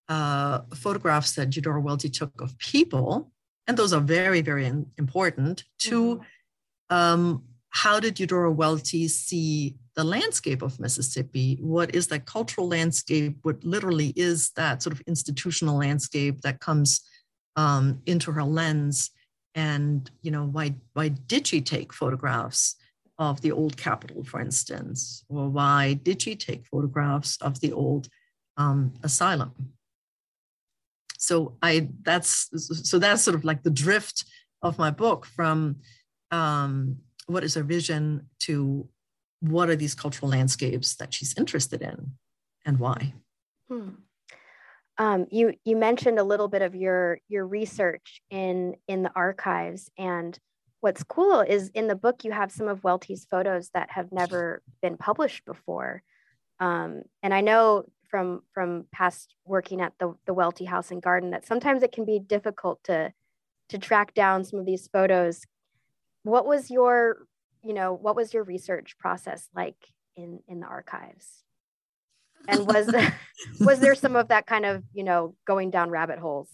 uh, 0.10 0.62
photographs 0.76 1.34
that 1.34 1.56
Eudora 1.56 1.82
Welty 1.82 2.10
took 2.10 2.42
of 2.42 2.58
people, 2.58 3.32
and 3.68 3.78
those 3.78 3.94
are 3.94 4.02
very, 4.02 4.42
very 4.42 4.66
important, 4.98 5.64
to 5.80 6.16
mm-hmm. 6.18 6.96
um, 6.96 7.44
how 7.70 8.00
did 8.00 8.20
Eudora 8.20 8.52
Welty 8.52 9.08
see 9.08 9.76
the 9.96 10.04
landscape 10.04 10.62
of 10.62 10.80
Mississippi? 10.80 11.58
What 11.62 11.94
is 11.94 12.08
that 12.08 12.26
cultural 12.26 12.68
landscape? 12.68 13.38
What 13.44 13.64
literally 13.64 14.14
is 14.16 14.52
that 14.56 14.82
sort 14.82 14.96
of 14.96 15.02
institutional 15.08 15.78
landscape 15.78 16.42
that 16.42 16.60
comes 16.60 17.02
um, 17.56 18.02
into 18.06 18.32
her 18.32 18.44
lens? 18.44 19.12
and 19.56 20.10
you 20.22 20.32
know 20.32 20.46
why 20.46 20.74
why 20.94 21.10
did 21.10 21.46
she 21.48 21.62
take 21.62 21.94
photographs 21.94 22.76
of 23.20 23.42
the 23.42 23.52
old 23.52 23.78
capitol 23.78 24.24
for 24.24 24.40
instance 24.40 25.24
or 25.30 25.48
why 25.50 25.94
did 25.94 26.22
she 26.22 26.36
take 26.36 26.66
photographs 26.66 27.38
of 27.42 27.60
the 27.60 27.72
old 27.72 28.08
um, 28.58 28.94
asylum 29.04 29.54
so 31.18 31.56
i 31.62 31.88
that's 32.02 32.50
so 32.88 32.98
that's 32.98 33.22
sort 33.22 33.36
of 33.36 33.44
like 33.44 33.64
the 33.64 33.70
drift 33.70 34.26
of 34.62 34.80
my 34.80 34.90
book 34.90 35.26
from 35.26 35.76
um, 36.32 36.98
what 37.28 37.44
is 37.44 37.54
her 37.54 37.64
vision 37.64 38.28
to 38.40 38.88
what 39.44 39.70
are 39.70 39.76
these 39.76 39.94
cultural 39.94 40.32
landscapes 40.32 40.96
that 40.96 41.14
she's 41.14 41.38
interested 41.38 41.82
in 41.82 42.12
and 42.66 42.80
why 42.80 43.14
hmm. 43.68 43.90
Um, 44.98 45.26
you 45.32 45.56
you 45.66 45.76
mentioned 45.76 46.20
a 46.20 46.24
little 46.24 46.48
bit 46.48 46.62
of 46.62 46.76
your 46.76 47.20
your 47.28 47.48
research 47.48 48.22
in 48.30 48.76
in 48.88 49.02
the 49.02 49.12
archives, 49.16 49.90
and 49.98 50.38
what's 50.82 51.04
cool 51.04 51.42
is 51.42 51.70
in 51.70 51.88
the 51.88 51.96
book 51.96 52.24
you 52.24 52.32
have 52.32 52.52
some 52.52 52.68
of 52.68 52.84
Welty's 52.84 53.26
photos 53.30 53.70
that 53.74 53.90
have 53.90 54.12
never 54.12 54.62
been 54.82 54.98
published 54.98 55.46
before. 55.46 56.04
Um, 56.60 57.04
and 57.24 57.34
I 57.34 57.42
know 57.42 57.86
from 58.10 58.44
from 58.54 58.86
past 58.92 59.34
working 59.46 59.82
at 59.82 59.94
the 59.98 60.14
the 60.28 60.34
Welty 60.34 60.66
House 60.66 60.92
and 60.92 61.02
Garden 61.02 61.32
that 61.32 61.48
sometimes 61.48 61.82
it 61.82 61.92
can 61.92 62.06
be 62.06 62.20
difficult 62.20 62.84
to 62.84 63.12
to 63.70 63.78
track 63.80 64.14
down 64.14 64.44
some 64.44 64.60
of 64.60 64.68
these 64.68 64.88
photos. 64.88 65.42
What 66.22 66.46
was 66.46 66.70
your 66.70 67.26
you 67.64 67.74
know 67.74 67.94
what 67.94 68.16
was 68.16 68.34
your 68.34 68.44
research 68.44 68.98
process 68.98 69.50
like 69.56 69.78
in 70.16 70.40
in 70.48 70.60
the 70.60 70.68
archives? 70.68 71.44
and 72.48 72.68
was 72.68 72.94
was 73.60 73.80
there 73.80 73.96
some 73.96 74.16
of 74.16 74.30
that 74.30 74.46
kind 74.46 74.66
of 74.66 74.84
you 74.94 75.04
know 75.04 75.36
going 75.46 75.72
down 75.72 75.90
rabbit 75.90 76.20
holes? 76.20 76.50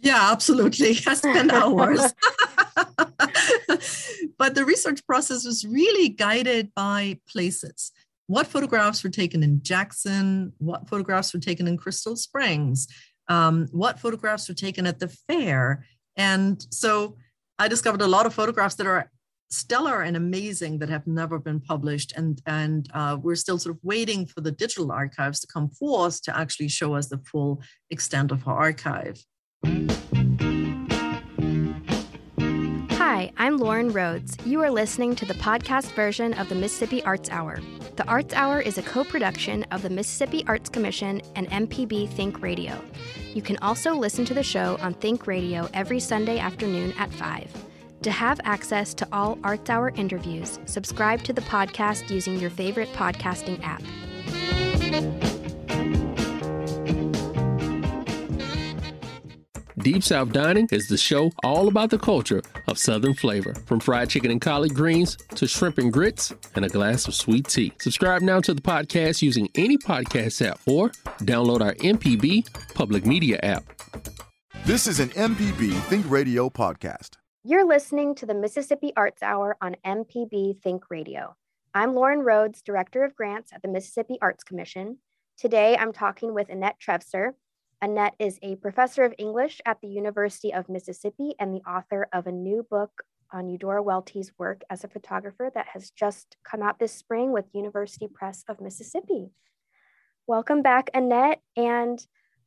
Yeah 0.00 0.30
absolutely. 0.30 0.90
I 1.06 1.14
spent 1.14 1.52
hours. 1.52 2.12
But 4.38 4.56
the 4.56 4.64
research 4.64 5.06
process 5.06 5.44
was 5.44 5.64
really 5.64 6.08
guided 6.08 6.74
by 6.74 7.18
places. 7.28 7.92
What 8.26 8.48
photographs 8.48 9.04
were 9.04 9.10
taken 9.10 9.42
in 9.44 9.62
jackson? 9.62 10.52
What 10.58 10.88
photographs 10.88 11.32
were 11.32 11.40
taken 11.40 11.68
in 11.68 11.76
crystal 11.76 12.16
springs? 12.16 12.88
Um, 13.28 13.68
what 13.70 14.00
photographs 14.00 14.48
were 14.48 14.54
taken 14.54 14.84
at 14.86 14.98
the 14.98 15.08
fair? 15.08 15.86
And 16.16 16.64
so 16.70 17.16
i 17.58 17.68
discovered 17.68 18.02
a 18.02 18.08
lot 18.08 18.26
of 18.26 18.34
photographs 18.34 18.74
that 18.76 18.86
are 18.86 19.11
stellar 19.52 20.02
and 20.02 20.16
amazing 20.16 20.78
that 20.78 20.88
have 20.88 21.06
never 21.06 21.38
been 21.38 21.60
published. 21.60 22.12
And, 22.16 22.40
and 22.46 22.88
uh, 22.94 23.18
we're 23.20 23.34
still 23.34 23.58
sort 23.58 23.76
of 23.76 23.80
waiting 23.82 24.26
for 24.26 24.40
the 24.40 24.50
digital 24.50 24.90
archives 24.90 25.40
to 25.40 25.46
come 25.46 25.68
forth 25.68 26.22
to 26.22 26.36
actually 26.36 26.68
show 26.68 26.94
us 26.94 27.08
the 27.08 27.18
full 27.18 27.60
extent 27.90 28.32
of 28.32 28.42
her 28.42 28.52
archive. 28.52 29.22
Hi, 32.92 33.30
I'm 33.36 33.58
Lauren 33.58 33.92
Rhodes. 33.92 34.36
You 34.46 34.62
are 34.62 34.70
listening 34.70 35.14
to 35.16 35.26
the 35.26 35.34
podcast 35.34 35.92
version 35.92 36.32
of 36.34 36.48
the 36.48 36.54
Mississippi 36.54 37.02
Arts 37.04 37.28
Hour. 37.28 37.60
The 37.96 38.06
Arts 38.06 38.32
Hour 38.32 38.60
is 38.60 38.78
a 38.78 38.82
co 38.82 39.04
production 39.04 39.64
of 39.70 39.82
the 39.82 39.90
Mississippi 39.90 40.44
Arts 40.46 40.70
Commission 40.70 41.20
and 41.36 41.46
MPB 41.50 42.08
Think 42.08 42.40
Radio. 42.40 42.82
You 43.34 43.42
can 43.42 43.58
also 43.58 43.94
listen 43.94 44.24
to 44.24 44.34
the 44.34 44.42
show 44.42 44.78
on 44.80 44.94
Think 44.94 45.26
Radio 45.26 45.68
every 45.74 46.00
Sunday 46.00 46.38
afternoon 46.38 46.94
at 46.96 47.12
5. 47.12 47.71
To 48.02 48.10
have 48.10 48.40
access 48.42 48.94
to 48.94 49.06
all 49.12 49.38
Arts 49.44 49.70
Hour 49.70 49.90
interviews, 49.90 50.58
subscribe 50.64 51.22
to 51.22 51.32
the 51.32 51.40
podcast 51.42 52.10
using 52.10 52.38
your 52.40 52.50
favorite 52.50 52.92
podcasting 52.94 53.60
app. 53.62 53.82
Deep 59.78 60.02
South 60.02 60.32
Dining 60.32 60.68
is 60.72 60.88
the 60.88 60.96
show 60.96 61.30
all 61.44 61.68
about 61.68 61.90
the 61.90 61.98
culture 61.98 62.42
of 62.66 62.76
Southern 62.76 63.14
flavor, 63.14 63.54
from 63.66 63.78
fried 63.78 64.10
chicken 64.10 64.32
and 64.32 64.40
collard 64.40 64.74
greens 64.74 65.16
to 65.36 65.46
shrimp 65.46 65.78
and 65.78 65.92
grits 65.92 66.32
and 66.56 66.64
a 66.64 66.68
glass 66.68 67.06
of 67.06 67.14
sweet 67.14 67.46
tea. 67.46 67.72
Subscribe 67.80 68.22
now 68.22 68.40
to 68.40 68.52
the 68.52 68.62
podcast 68.62 69.22
using 69.22 69.48
any 69.54 69.76
podcast 69.78 70.44
app 70.44 70.60
or 70.66 70.90
download 71.20 71.60
our 71.60 71.74
MPB 71.74 72.74
public 72.74 73.06
media 73.06 73.38
app. 73.44 73.64
This 74.64 74.86
is 74.86 75.00
an 75.00 75.10
MPB 75.10 75.80
Think 75.82 76.08
Radio 76.08 76.48
podcast. 76.48 77.21
You're 77.44 77.66
listening 77.66 78.14
to 78.16 78.26
the 78.26 78.34
Mississippi 78.34 78.92
Arts 78.96 79.20
Hour 79.20 79.56
on 79.60 79.74
MPB 79.84 80.62
Think 80.62 80.84
Radio. 80.90 81.34
I'm 81.74 81.92
Lauren 81.92 82.20
Rhodes, 82.20 82.62
Director 82.62 83.02
of 83.02 83.16
Grants 83.16 83.52
at 83.52 83.62
the 83.62 83.68
Mississippi 83.68 84.16
Arts 84.22 84.44
Commission. 84.44 84.98
Today, 85.36 85.76
I'm 85.76 85.92
talking 85.92 86.34
with 86.34 86.50
Annette 86.50 86.76
Trefzer. 86.80 87.32
Annette 87.80 88.14
is 88.20 88.38
a 88.42 88.54
professor 88.54 89.02
of 89.02 89.12
English 89.18 89.60
at 89.66 89.80
the 89.80 89.88
University 89.88 90.54
of 90.54 90.68
Mississippi 90.68 91.34
and 91.40 91.52
the 91.52 91.68
author 91.68 92.06
of 92.12 92.28
a 92.28 92.32
new 92.32 92.64
book 92.70 93.02
on 93.32 93.48
Eudora 93.48 93.82
Welty's 93.82 94.30
work 94.38 94.62
as 94.70 94.84
a 94.84 94.88
photographer 94.88 95.50
that 95.52 95.66
has 95.72 95.90
just 95.90 96.36
come 96.44 96.62
out 96.62 96.78
this 96.78 96.92
spring 96.92 97.32
with 97.32 97.46
University 97.52 98.06
Press 98.06 98.44
of 98.48 98.60
Mississippi. 98.60 99.30
Welcome 100.28 100.62
back, 100.62 100.90
Annette. 100.94 101.40
And 101.56 101.98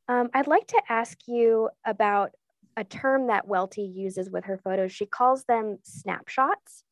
Um, 0.08 0.30
I'd 0.36 0.46
like 0.46 0.68
to 0.68 0.82
ask 0.88 1.18
you 1.28 1.70
about 1.84 2.30
a 2.78 2.84
term 2.84 3.28
that 3.28 3.48
Welty 3.48 3.84
uses 3.84 4.30
with 4.30 4.46
her 4.46 4.58
photos. 4.58 4.92
She 4.92 5.06
calls 5.06 5.46
them 5.46 5.78
snapshots, 5.84 6.84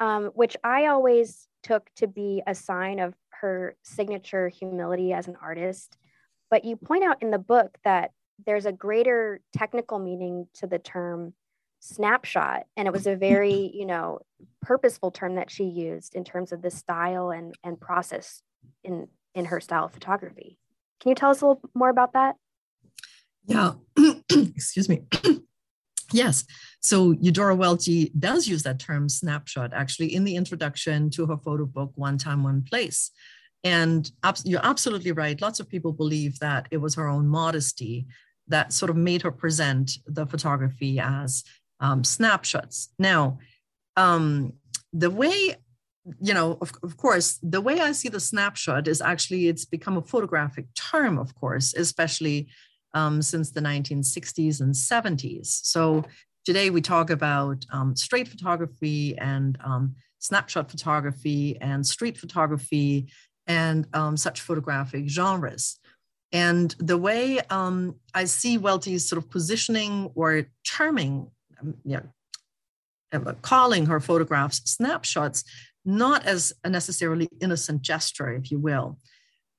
um, 0.00 0.26
which 0.34 0.56
I 0.62 0.86
always 0.86 1.48
took 1.62 1.88
to 1.96 2.06
be 2.06 2.42
a 2.46 2.54
sign 2.54 2.98
of 2.98 3.14
her 3.40 3.76
signature 3.82 4.48
humility 4.48 5.12
as 5.12 5.28
an 5.28 5.36
artist. 5.40 5.96
But 6.50 6.64
you 6.64 6.76
point 6.76 7.04
out 7.04 7.22
in 7.22 7.30
the 7.30 7.38
book 7.38 7.78
that 7.84 8.10
there's 8.44 8.66
a 8.66 8.72
greater 8.72 9.40
technical 9.52 9.98
meaning 9.98 10.48
to 10.54 10.66
the 10.66 10.78
term 10.78 11.34
snapshot 11.84 12.64
and 12.76 12.86
it 12.86 12.92
was 12.92 13.08
a 13.08 13.16
very 13.16 13.70
you 13.74 13.84
know 13.84 14.20
purposeful 14.60 15.10
term 15.10 15.34
that 15.34 15.50
she 15.50 15.64
used 15.64 16.14
in 16.14 16.22
terms 16.22 16.52
of 16.52 16.62
the 16.62 16.70
style 16.70 17.30
and 17.30 17.54
and 17.64 17.80
process 17.80 18.40
in 18.84 19.08
in 19.34 19.46
her 19.46 19.60
style 19.60 19.86
of 19.86 19.92
photography 19.92 20.58
can 21.00 21.08
you 21.08 21.14
tell 21.16 21.30
us 21.30 21.40
a 21.40 21.46
little 21.46 21.60
more 21.74 21.90
about 21.90 22.12
that 22.12 22.36
yeah. 23.46 23.72
Excuse 24.30 24.88
me. 24.88 25.02
Yes. 26.12 26.44
So 26.80 27.12
eudora 27.12 27.54
welty 27.56 28.12
does 28.18 28.46
use 28.46 28.62
that 28.64 28.78
term 28.78 29.08
snapshot 29.08 29.72
actually 29.72 30.14
in 30.14 30.24
the 30.24 30.36
introduction 30.36 31.10
to 31.10 31.26
her 31.26 31.36
photo 31.38 31.64
book 31.64 31.92
one 31.94 32.18
time 32.18 32.42
one 32.42 32.62
place. 32.62 33.10
And 33.64 34.10
you're 34.44 34.64
absolutely 34.64 35.12
right. 35.12 35.40
Lots 35.40 35.60
of 35.60 35.68
people 35.68 35.92
believe 35.92 36.38
that 36.40 36.66
it 36.70 36.78
was 36.78 36.96
her 36.96 37.08
own 37.08 37.28
modesty 37.28 38.06
that 38.48 38.72
sort 38.72 38.90
of 38.90 38.96
made 38.96 39.22
her 39.22 39.30
present 39.30 39.92
the 40.06 40.26
photography 40.26 40.98
as 40.98 41.44
um, 41.80 42.02
snapshots. 42.02 42.88
Now, 42.98 43.38
um, 43.96 44.54
the 44.92 45.10
way, 45.10 45.54
you 46.20 46.34
know, 46.34 46.58
of, 46.60 46.72
of 46.82 46.96
course, 46.96 47.38
the 47.42 47.60
way 47.60 47.78
I 47.78 47.92
see 47.92 48.08
the 48.08 48.18
snapshot 48.18 48.88
is 48.88 49.00
actually 49.00 49.46
it's 49.46 49.64
become 49.64 49.96
a 49.96 50.02
photographic 50.02 50.66
term, 50.74 51.18
of 51.18 51.34
course, 51.36 51.72
especially 51.74 52.48
um, 52.94 53.22
since 53.22 53.50
the 53.50 53.60
1960s 53.60 54.60
and 54.60 54.74
70s. 54.74 55.46
So 55.64 56.04
today 56.44 56.70
we 56.70 56.80
talk 56.80 57.10
about 57.10 57.64
um, 57.72 57.96
straight 57.96 58.28
photography 58.28 59.16
and 59.18 59.58
um, 59.64 59.94
snapshot 60.18 60.70
photography 60.70 61.58
and 61.60 61.86
street 61.86 62.16
photography 62.16 63.08
and 63.46 63.86
um, 63.92 64.16
such 64.16 64.40
photographic 64.40 65.08
genres. 65.08 65.78
And 66.32 66.74
the 66.78 66.96
way 66.96 67.40
um, 67.50 67.96
I 68.14 68.24
see 68.24 68.56
Welty's 68.56 69.06
sort 69.06 69.22
of 69.22 69.30
positioning 69.30 70.10
or 70.14 70.46
terming 70.64 71.30
um, 71.60 71.74
uh, 73.12 73.32
calling 73.42 73.86
her 73.86 74.00
photographs 74.00 74.62
snapshots, 74.64 75.44
not 75.84 76.24
as 76.24 76.52
a 76.64 76.70
necessarily 76.70 77.28
innocent 77.40 77.82
gesture, 77.82 78.32
if 78.32 78.50
you 78.50 78.58
will. 78.58 78.98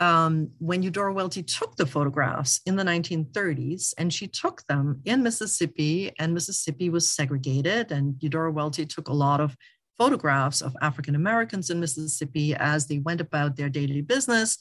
Um, 0.03 0.49
when 0.59 0.83
Eudora 0.83 1.13
Welty 1.13 1.43
took 1.43 1.77
the 1.77 1.85
photographs 1.85 2.59
in 2.65 2.75
the 2.75 2.83
1930s, 2.83 3.93
and 3.97 4.11
she 4.11 4.27
took 4.27 4.61
them 4.67 4.99
in 5.05 5.23
Mississippi, 5.23 6.11
and 6.19 6.33
Mississippi 6.33 6.89
was 6.89 7.09
segregated, 7.09 7.93
and 7.93 8.21
Eudora 8.21 8.51
Welty 8.51 8.85
took 8.85 9.07
a 9.07 9.13
lot 9.13 9.39
of 9.39 9.55
photographs 9.97 10.61
of 10.61 10.75
African 10.81 11.15
Americans 11.15 11.69
in 11.69 11.79
Mississippi 11.79 12.53
as 12.55 12.85
they 12.85 12.99
went 12.99 13.21
about 13.21 13.55
their 13.55 13.69
daily 13.69 14.01
business, 14.01 14.57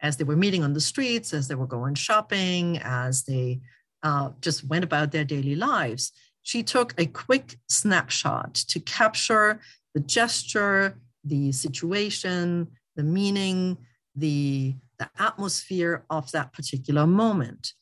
as 0.00 0.16
they 0.16 0.24
were 0.24 0.34
meeting 0.34 0.64
on 0.64 0.72
the 0.72 0.80
streets, 0.80 1.34
as 1.34 1.46
they 1.46 1.54
were 1.54 1.66
going 1.66 1.94
shopping, 1.94 2.78
as 2.78 3.24
they 3.24 3.60
uh, 4.02 4.30
just 4.40 4.64
went 4.64 4.84
about 4.84 5.12
their 5.12 5.24
daily 5.24 5.56
lives. 5.56 6.10
She 6.42 6.62
took 6.62 6.94
a 6.96 7.04
quick 7.04 7.58
snapshot 7.68 8.54
to 8.70 8.80
capture 8.80 9.60
the 9.92 10.00
gesture, 10.00 10.96
the 11.22 11.52
situation, 11.52 12.68
the 12.94 13.02
meaning, 13.02 13.76
the, 14.14 14.74
the 14.98 15.08
atmosphere 15.18 16.04
of 16.10 16.30
that 16.32 16.52
particular 16.52 17.06
moment. 17.06 17.72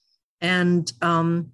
And 0.40 0.90
um, 1.02 1.52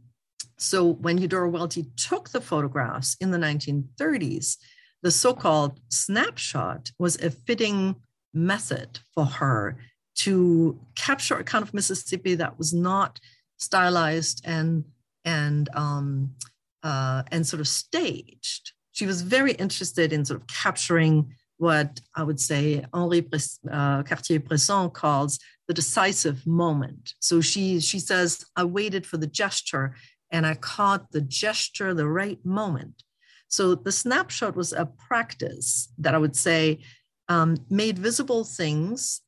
so 0.59 0.95
when 0.95 1.19
Eudora 1.19 1.49
Welty 1.49 1.87
took 1.97 2.31
the 2.31 2.41
photographs 2.41 3.17
in 3.21 3.31
the 3.31 3.39
1930s, 3.39 4.57
the 5.03 5.11
so 5.11 5.33
called 5.33 5.81
snapshot 5.89 6.91
was 6.99 7.17
a 7.23 7.31
fitting 7.31 7.97
method 8.35 8.99
for 9.15 9.25
her 9.25 9.79
to 10.17 10.79
capture 10.97 11.37
a 11.37 11.45
kind 11.45 11.63
of 11.63 11.73
Mississippi 11.73 12.35
that 12.35 12.59
was 12.59 12.75
not 12.75 13.19
stylized 13.59 14.43
and 14.45 14.85
and 15.25 15.69
um, 15.75 16.35
uh, 16.83 17.23
and 17.31 17.47
sort 17.47 17.61
of 17.61 17.69
staged. 17.69 18.73
She 18.93 19.07
was 19.07 19.23
very 19.23 19.53
interested 19.53 20.13
in 20.13 20.25
sort 20.25 20.41
of 20.41 20.47
capturing 20.47 21.35
what 21.61 22.01
I 22.17 22.23
would 22.23 22.41
say 22.41 22.83
Henri 22.95 23.23
uh, 23.71 24.03
Cartier-Bresson 24.03 24.91
calls 24.91 25.39
the 25.69 25.75
decisive 25.75 26.47
moment. 26.47 27.13
So 27.21 27.43
she 27.43 27.81
she 27.81 27.99
says, 27.99 28.45
I 28.57 28.65
waited 28.65 29.07
for 29.07 29.19
the 29.19 29.27
gesture 29.27 29.95
and 30.33 30.47
I 30.47 30.55
caught 30.55 31.13
the 31.13 31.21
gesture, 31.21 31.93
the 31.93 32.09
right 32.09 32.43
moment. 32.45 33.03
So 33.49 33.75
the 33.75 33.93
snapshot 33.93 34.57
was 34.57 34.73
a 34.73 34.87
practice 34.87 35.93
that 35.99 36.15
I 36.15 36.19
would 36.19 36.35
say 36.35 36.81
um, 37.29 37.59
made 37.69 37.99
visible 37.99 38.45
things 38.45 39.21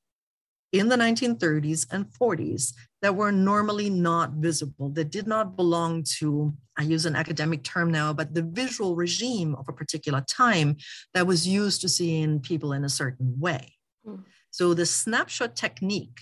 in 0.73 0.89
the 0.89 0.97
1930s 0.97 1.87
and 1.91 2.07
40s 2.07 2.73
that 3.03 3.17
were 3.17 3.33
normally 3.33 3.91
not 3.91 4.31
visible, 4.35 4.89
that 4.91 5.11
did 5.11 5.27
not 5.27 5.57
belong 5.57 6.05
to, 6.19 6.55
I 6.79 6.83
use 6.85 7.05
an 7.05 7.17
academic 7.17 7.65
term 7.65 7.91
now, 7.91 8.13
but 8.13 8.33
the 8.33 8.43
visual 8.43 8.95
regime 8.95 9.57
of 9.57 9.69
a 9.69 9.73
particular 9.73 10.25
time 10.29 10.77
that 11.13 11.27
was 11.27 11.47
used 11.47 11.81
to 11.83 11.89
seeing 11.89 12.41
people 12.41 12.73
in 12.73 12.85
a 12.85 12.89
certain 12.89 13.39
way. 13.41 13.75
Mm. 14.07 14.23
So 14.51 14.73
the 14.73 14.87
snapshot 14.87 15.57
technique 15.57 16.21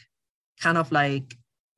kind 0.61 0.79
of 0.79 0.91
like 0.91 1.37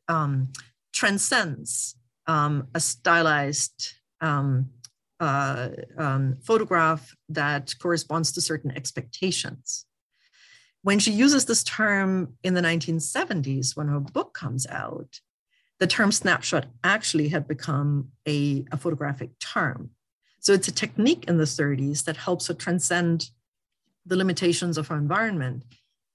um, 0.09 0.53
transcends 0.93 1.97
um, 2.27 2.69
a 2.75 2.81
stylized 2.81 3.95
um, 4.21 4.71
uh, 5.19 5.71
um, 5.99 6.37
photograph 6.45 7.15
that 7.29 7.75
corresponds 7.81 8.31
to 8.33 8.41
certain 8.41 8.71
expectations 8.71 9.87
when 10.83 10.99
she 10.99 11.13
uses 11.13 11.45
this 11.45 11.63
term 11.63 12.35
in 12.43 12.55
the 12.55 12.61
1970s, 12.61 13.77
when 13.77 13.89
her 13.89 14.01
book 14.01 14.35
comes 14.35 14.67
out, 14.67 15.21
the 15.79 15.87
term 15.87 16.13
snapshot 16.13 16.67
actually 16.85 17.29
had 17.29 17.49
become 17.49 18.09
a, 18.29 18.65
a 18.71 18.77
photographic 18.77 19.31
term. 19.41 19.91
So 20.41 20.53
it's 20.53 20.69
a 20.69 20.73
technique 20.73 21.25
in 21.29 21.39
the 21.39 21.45
30s 21.45 22.05
that 22.05 22.17
helps 22.17 22.49
her 22.49 22.55
transcend 22.55 23.31
the 24.05 24.17
limitations 24.17 24.77
of 24.77 24.89
her 24.89 24.97
environment. 24.97 25.65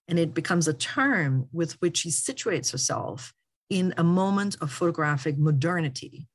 And 0.10 0.20
it 0.20 0.34
becomes 0.34 0.68
a 0.68 0.74
term 0.74 1.48
with 1.52 1.74
which 1.82 1.98
she 1.98 2.10
situates 2.10 2.72
herself 2.72 3.34
in 3.70 3.94
a 3.98 4.04
moment 4.04 4.58
of 4.62 4.72
photographic 4.72 5.38
modernity. 5.38 6.28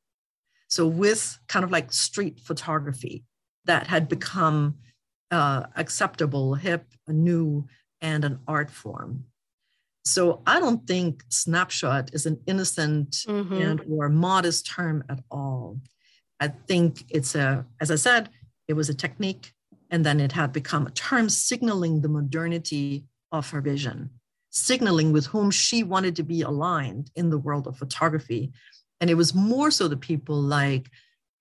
So, 0.69 0.87
with 0.87 1.39
kind 1.49 1.65
of 1.65 1.71
like 1.71 1.93
street 1.93 2.41
photography 2.41 3.25
that 3.65 3.87
had 3.87 4.09
become 4.09 4.77
uh, 5.31 5.65
acceptable, 5.77 6.55
hip, 6.55 6.87
new, 7.09 7.67
and 8.03 8.25
an 8.25 8.41
art 8.47 8.71
form. 8.71 9.25
So 10.05 10.43
I 10.47 10.59
don't 10.59 10.87
think 10.87 11.23
snapshot 11.29 12.11
is 12.13 12.27
an 12.27 12.41
innocent 12.47 13.11
mm-hmm. 13.27 13.55
and 13.55 13.81
or 13.89 14.09
modest 14.09 14.67
term 14.67 15.05
at 15.09 15.21
all. 15.31 15.79
I 16.41 16.49
think 16.49 17.05
it's 17.09 17.37
a, 17.37 17.65
as 17.81 17.93
I 17.93 17.95
said, 17.95 18.29
it 18.67 18.75
was 18.75 18.89
a 18.89 18.95
technique, 18.95 19.53
and 19.91 20.05
then 20.05 20.19
it 20.19 20.33
had 20.33 20.53
become 20.53 20.87
a 20.87 20.91
term 20.91 21.29
signaling 21.29 22.01
the 22.01 22.09
modernity 22.09 23.05
of 23.31 23.49
her 23.51 23.61
vision, 23.61 24.11
signaling 24.51 25.13
with 25.13 25.27
whom 25.27 25.53
she 25.53 25.85
wanted 25.85 26.17
to 26.17 26.25
be 26.25 26.43
aligned 26.43 27.11
in 27.15 27.31
the 27.31 27.39
world 27.39 27.69
of 27.69 27.79
photography. 27.79 28.53
And 29.01 29.09
it 29.09 29.15
was 29.15 29.35
more 29.35 29.71
so 29.71 29.87
the 29.87 29.97
people 29.97 30.41
like 30.41 30.91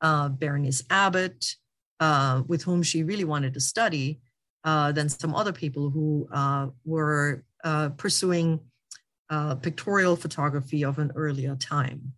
uh, 0.01 0.29
Berenice 0.29 0.83
Abbott, 0.89 1.55
uh, 1.99 2.43
with 2.47 2.63
whom 2.63 2.83
she 2.83 3.03
really 3.03 3.23
wanted 3.23 3.55
to 3.55 3.59
study, 3.59 4.19
uh, 4.63 4.91
than 4.91 5.09
some 5.09 5.33
other 5.33 5.51
people 5.51 5.89
who 5.89 6.27
uh, 6.31 6.67
were 6.85 7.43
uh, 7.63 7.89
pursuing 7.89 8.59
uh, 9.29 9.55
pictorial 9.55 10.15
photography 10.15 10.83
of 10.83 10.99
an 10.99 11.11
earlier 11.15 11.55
time. 11.55 12.13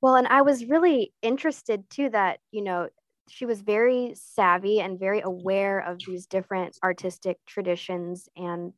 Well, 0.00 0.16
and 0.16 0.26
I 0.26 0.42
was 0.42 0.64
really 0.64 1.12
interested 1.22 1.88
too 1.90 2.08
that, 2.10 2.40
you 2.50 2.62
know, 2.62 2.88
she 3.28 3.46
was 3.46 3.60
very 3.60 4.14
savvy 4.14 4.80
and 4.80 4.98
very 4.98 5.20
aware 5.20 5.78
of 5.78 5.98
these 6.04 6.26
different 6.26 6.76
artistic 6.82 7.38
traditions 7.46 8.28
and 8.36 8.72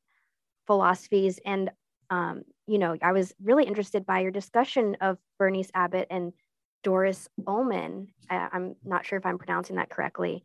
philosophies. 0.67 1.39
And, 1.47 1.71
um, 2.11 2.43
you 2.67 2.79
know, 2.79 2.97
I 3.01 3.13
was 3.13 3.33
really 3.43 3.65
interested 3.65 4.05
by 4.05 4.21
your 4.21 4.31
discussion 4.31 4.97
of 5.01 5.17
Berenice 5.39 5.71
Abbott 5.73 6.09
and 6.11 6.33
Doris 6.83 7.29
Ulmann. 7.47 8.09
I'm 8.29 8.75
not 8.85 9.07
sure 9.07 9.19
if 9.19 9.25
I'm 9.25 9.39
pronouncing 9.39 9.77
that 9.77 9.89
correctly 9.89 10.45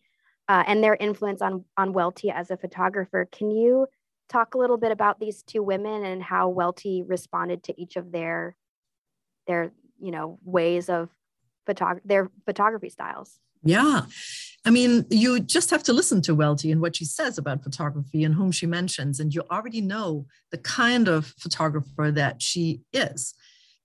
uh, 0.49 0.63
and 0.67 0.83
their 0.83 0.95
influence 0.95 1.41
on 1.41 1.65
on 1.75 1.93
Welty 1.93 2.31
as 2.31 2.51
a 2.51 2.57
photographer. 2.57 3.27
Can 3.31 3.51
you 3.51 3.87
talk 4.29 4.53
a 4.53 4.57
little 4.57 4.77
bit 4.77 4.91
about 4.91 5.19
these 5.19 5.43
two 5.43 5.63
women 5.63 6.03
and 6.03 6.21
how 6.21 6.49
Welty 6.49 7.03
responded 7.03 7.63
to 7.63 7.81
each 7.81 7.95
of 7.95 8.11
their 8.11 8.55
their 9.45 9.71
you 9.99 10.11
know 10.11 10.39
ways 10.43 10.89
of 10.89 11.09
photog- 11.67 12.01
their 12.05 12.29
photography 12.45 12.89
styles? 12.89 13.39
Yeah. 13.63 14.03
I 14.65 14.69
mean, 14.69 15.05
you 15.09 15.39
just 15.39 15.69
have 15.69 15.83
to 15.83 15.93
listen 15.93 16.21
to 16.23 16.35
Welty 16.35 16.71
and 16.71 16.81
what 16.81 16.95
she 16.95 17.05
says 17.05 17.37
about 17.37 17.63
photography 17.63 18.23
and 18.23 18.35
whom 18.35 18.51
she 18.51 18.65
mentions, 18.65 19.19
and 19.19 19.33
you 19.33 19.43
already 19.49 19.81
know 19.81 20.25
the 20.51 20.57
kind 20.57 21.07
of 21.07 21.33
photographer 21.39 22.11
that 22.11 22.41
she 22.41 22.81
is. 22.91 23.33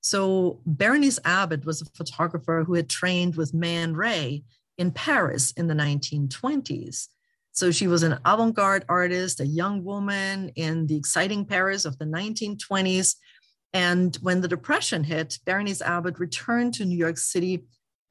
So 0.00 0.60
Berenice 0.66 1.20
Abbott 1.24 1.64
was 1.64 1.80
a 1.80 1.86
photographer 1.96 2.64
who 2.66 2.74
had 2.74 2.88
trained 2.88 3.36
with 3.36 3.54
Man 3.54 3.94
Ray 3.94 4.42
in 4.78 4.90
Paris 4.90 5.52
in 5.52 5.66
the 5.66 5.74
1920s. 5.74 7.08
So 7.52 7.70
she 7.70 7.86
was 7.86 8.02
an 8.02 8.18
avant 8.24 8.54
garde 8.54 8.84
artist, 8.88 9.40
a 9.40 9.46
young 9.46 9.84
woman 9.84 10.50
in 10.56 10.86
the 10.86 10.96
exciting 10.96 11.44
Paris 11.44 11.84
of 11.84 11.98
the 11.98 12.06
1920s. 12.06 13.14
And 13.74 14.16
when 14.22 14.40
the 14.40 14.48
Depression 14.48 15.04
hit, 15.04 15.38
Berenice 15.44 15.82
Abbott 15.82 16.18
returned 16.18 16.74
to 16.74 16.84
New 16.84 16.96
York 16.96 17.18
City, 17.18 17.64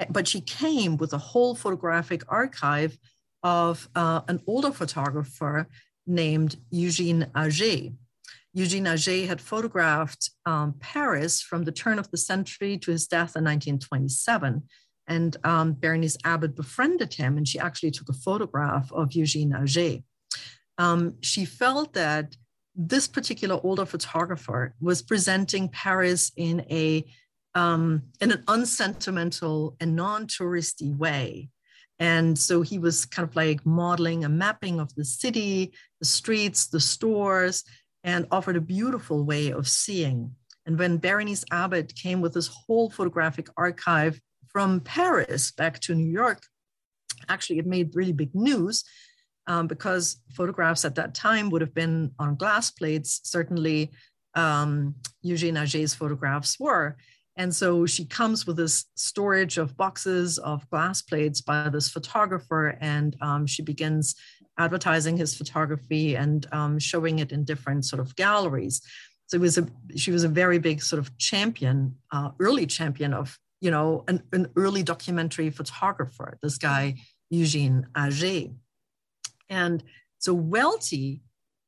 but 0.10 0.28
she 0.28 0.42
came 0.42 0.98
with 0.98 1.14
a 1.14 1.18
whole 1.18 1.56
photographic 1.56 2.24
archive 2.28 2.98
of 3.44 3.90
uh, 3.96 4.22
an 4.28 4.40
older 4.46 4.72
photographer 4.72 5.68
named 6.06 6.58
Eugene 6.70 7.26
Atget. 7.36 7.94
Eugene 8.54 8.86
Atget 8.86 9.28
had 9.28 9.40
photographed 9.40 10.32
um, 10.46 10.76
Paris 10.80 11.42
from 11.42 11.64
the 11.64 11.72
turn 11.72 11.98
of 11.98 12.12
the 12.12 12.18
century 12.18 12.78
to 12.78 12.92
his 12.92 13.08
death 13.08 13.36
in 13.36 13.44
1927. 13.44 14.64
And 15.12 15.36
um, 15.44 15.74
Berenice 15.74 16.18
Abbott 16.24 16.56
befriended 16.56 17.14
him, 17.14 17.38
and 17.38 17.46
she 17.46 17.60
actually 17.60 17.92
took 17.92 18.10
a 18.10 18.22
photograph 18.26 18.88
of 18.94 19.12
Eugene 19.12 19.52
Atget. 19.52 20.04
Um, 20.78 21.02
she 21.22 21.44
felt 21.44 21.94
that 21.94 22.38
this 22.76 23.08
particular 23.08 23.60
older 23.62 23.86
photographer 23.86 24.74
was 24.80 25.02
presenting 25.02 25.68
Paris 25.68 26.32
in 26.38 26.66
a 26.70 27.06
um, 27.54 28.04
in 28.22 28.32
an 28.32 28.44
unsentimental 28.48 29.76
and 29.82 29.94
non-touristy 29.98 30.96
way. 30.98 31.50
And 32.00 32.40
so 32.40 32.62
he 32.62 32.80
was 32.80 33.06
kind 33.06 33.28
of 33.28 33.36
like 33.36 33.66
modeling 33.66 34.24
a 34.24 34.30
mapping 34.30 34.80
of 34.80 34.96
the 34.96 35.04
city, 35.04 35.74
the 36.00 36.12
streets, 36.20 36.68
the 36.68 36.80
stores, 36.80 37.66
and 38.06 38.26
offered 38.32 38.56
a 38.56 38.62
beautiful 38.78 39.26
way 39.26 39.52
of 39.52 39.68
seeing. 39.68 40.20
And 40.66 40.80
when 40.80 41.02
Berenice 41.06 41.44
Abbott 41.52 41.94
came 41.96 42.22
with 42.22 42.34
this 42.34 42.48
whole 42.48 42.90
photographic 42.90 43.48
archive 43.58 44.16
from 44.52 44.80
Paris 44.82 45.52
back 45.52 45.80
to 45.82 45.96
New 45.96 46.12
York, 46.12 46.44
actually, 47.30 47.60
it 47.60 47.66
made 47.66 47.96
really 47.96 48.14
big 48.14 48.34
news 48.34 48.84
um, 49.48 49.68
because 49.68 50.18
photographs 50.34 50.86
at 50.86 50.96
that 50.96 51.14
time 51.14 51.50
would 51.50 51.62
have 51.62 51.74
been 51.74 52.12
on 52.20 52.36
glass 52.36 52.72
plates. 52.72 53.22
Certainly, 53.24 53.92
um, 54.36 54.96
Eugene 55.22 55.56
Atget's 55.56 55.94
photographs 55.94 56.60
were. 56.60 56.98
And 57.38 57.56
so 57.56 57.86
she 57.86 58.06
comes 58.06 58.46
with 58.46 58.58
this 58.58 58.86
storage 58.96 59.58
of 59.58 59.78
boxes 59.78 60.38
of 60.38 60.70
glass 60.70 61.02
plates 61.02 61.42
by 61.42 61.70
this 61.70 61.90
photographer, 61.90 62.78
and 62.82 63.16
um, 63.22 63.48
she 63.48 63.62
begins 63.62 64.16
advertising 64.58 65.18
his 65.18 65.34
photography 65.34 66.16
and 66.16 66.46
um, 66.52 66.78
showing 66.78 67.20
it 67.20 67.32
in 67.32 67.46
different 67.46 67.86
sort 67.86 68.02
of 68.02 68.16
galleries. 68.16 68.82
So 69.28 69.38
it 69.38 69.42
was 69.42 69.58
a 69.58 69.66
she 69.96 70.12
was 70.12 70.26
a 70.26 70.28
very 70.28 70.60
big 70.60 70.84
sort 70.84 71.00
of 71.00 71.18
champion, 71.18 71.96
uh, 72.12 72.32
early 72.40 72.68
champion 72.68 73.14
of 73.14 73.40
you 73.62 73.72
know 73.72 74.04
an, 74.08 74.24
an 74.34 74.48
early 74.56 74.84
documentary 74.84 75.50
photographer. 75.50 76.38
This 76.44 76.58
guy 76.58 76.96
Eugene 77.30 77.88
Atget, 77.96 78.54
and 79.50 79.84
so 80.20 80.34
Welty 80.34 81.22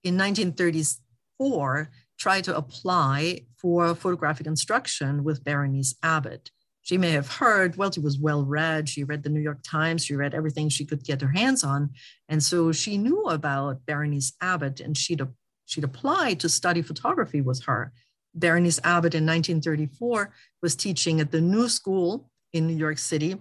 in 0.04 0.18
1934 0.18 1.90
tried 2.20 2.44
to 2.44 2.56
apply 2.56 3.42
for 3.58 3.96
photographic 3.96 4.48
instruction 4.48 5.24
with 5.24 5.44
Berenice 5.44 5.96
Abbott. 6.04 6.52
She 6.84 6.98
may 6.98 7.12
have 7.12 7.30
heard, 7.30 7.78
Welty 7.78 8.02
was 8.02 8.20
well 8.20 8.44
read. 8.44 8.90
She 8.90 9.06
read 9.06 9.24
the 9.24 9.30
New 9.30 9.40
York 9.40 9.60
Times. 9.64 10.04
She 10.04 10.16
read 10.16 10.34
everything 10.34 10.68
she 10.68 10.86
could 10.86 11.04
get 11.04 11.22
her 11.22 11.32
hands 11.32 11.64
on. 11.64 11.92
And 12.28 12.44
so 12.44 12.74
she 12.74 12.98
knew 12.98 13.24
about 13.24 13.86
Berenice 13.86 14.34
Abbott 14.42 14.82
and 14.82 14.98
she'd, 14.98 15.22
she'd 15.66 15.86
applied 15.86 16.42
to 16.42 16.50
study 16.50 16.82
photography 16.82 17.40
with 17.40 17.64
her. 17.64 17.94
Berenice 18.36 18.80
Abbott 18.84 19.16
in 19.16 19.26
1934 19.26 20.34
was 20.62 20.76
teaching 20.76 21.20
at 21.20 21.32
the 21.32 21.42
New 21.42 21.70
School 21.70 22.30
in 22.52 22.68
New 22.68 22.76
York 22.76 22.98
City. 22.98 23.38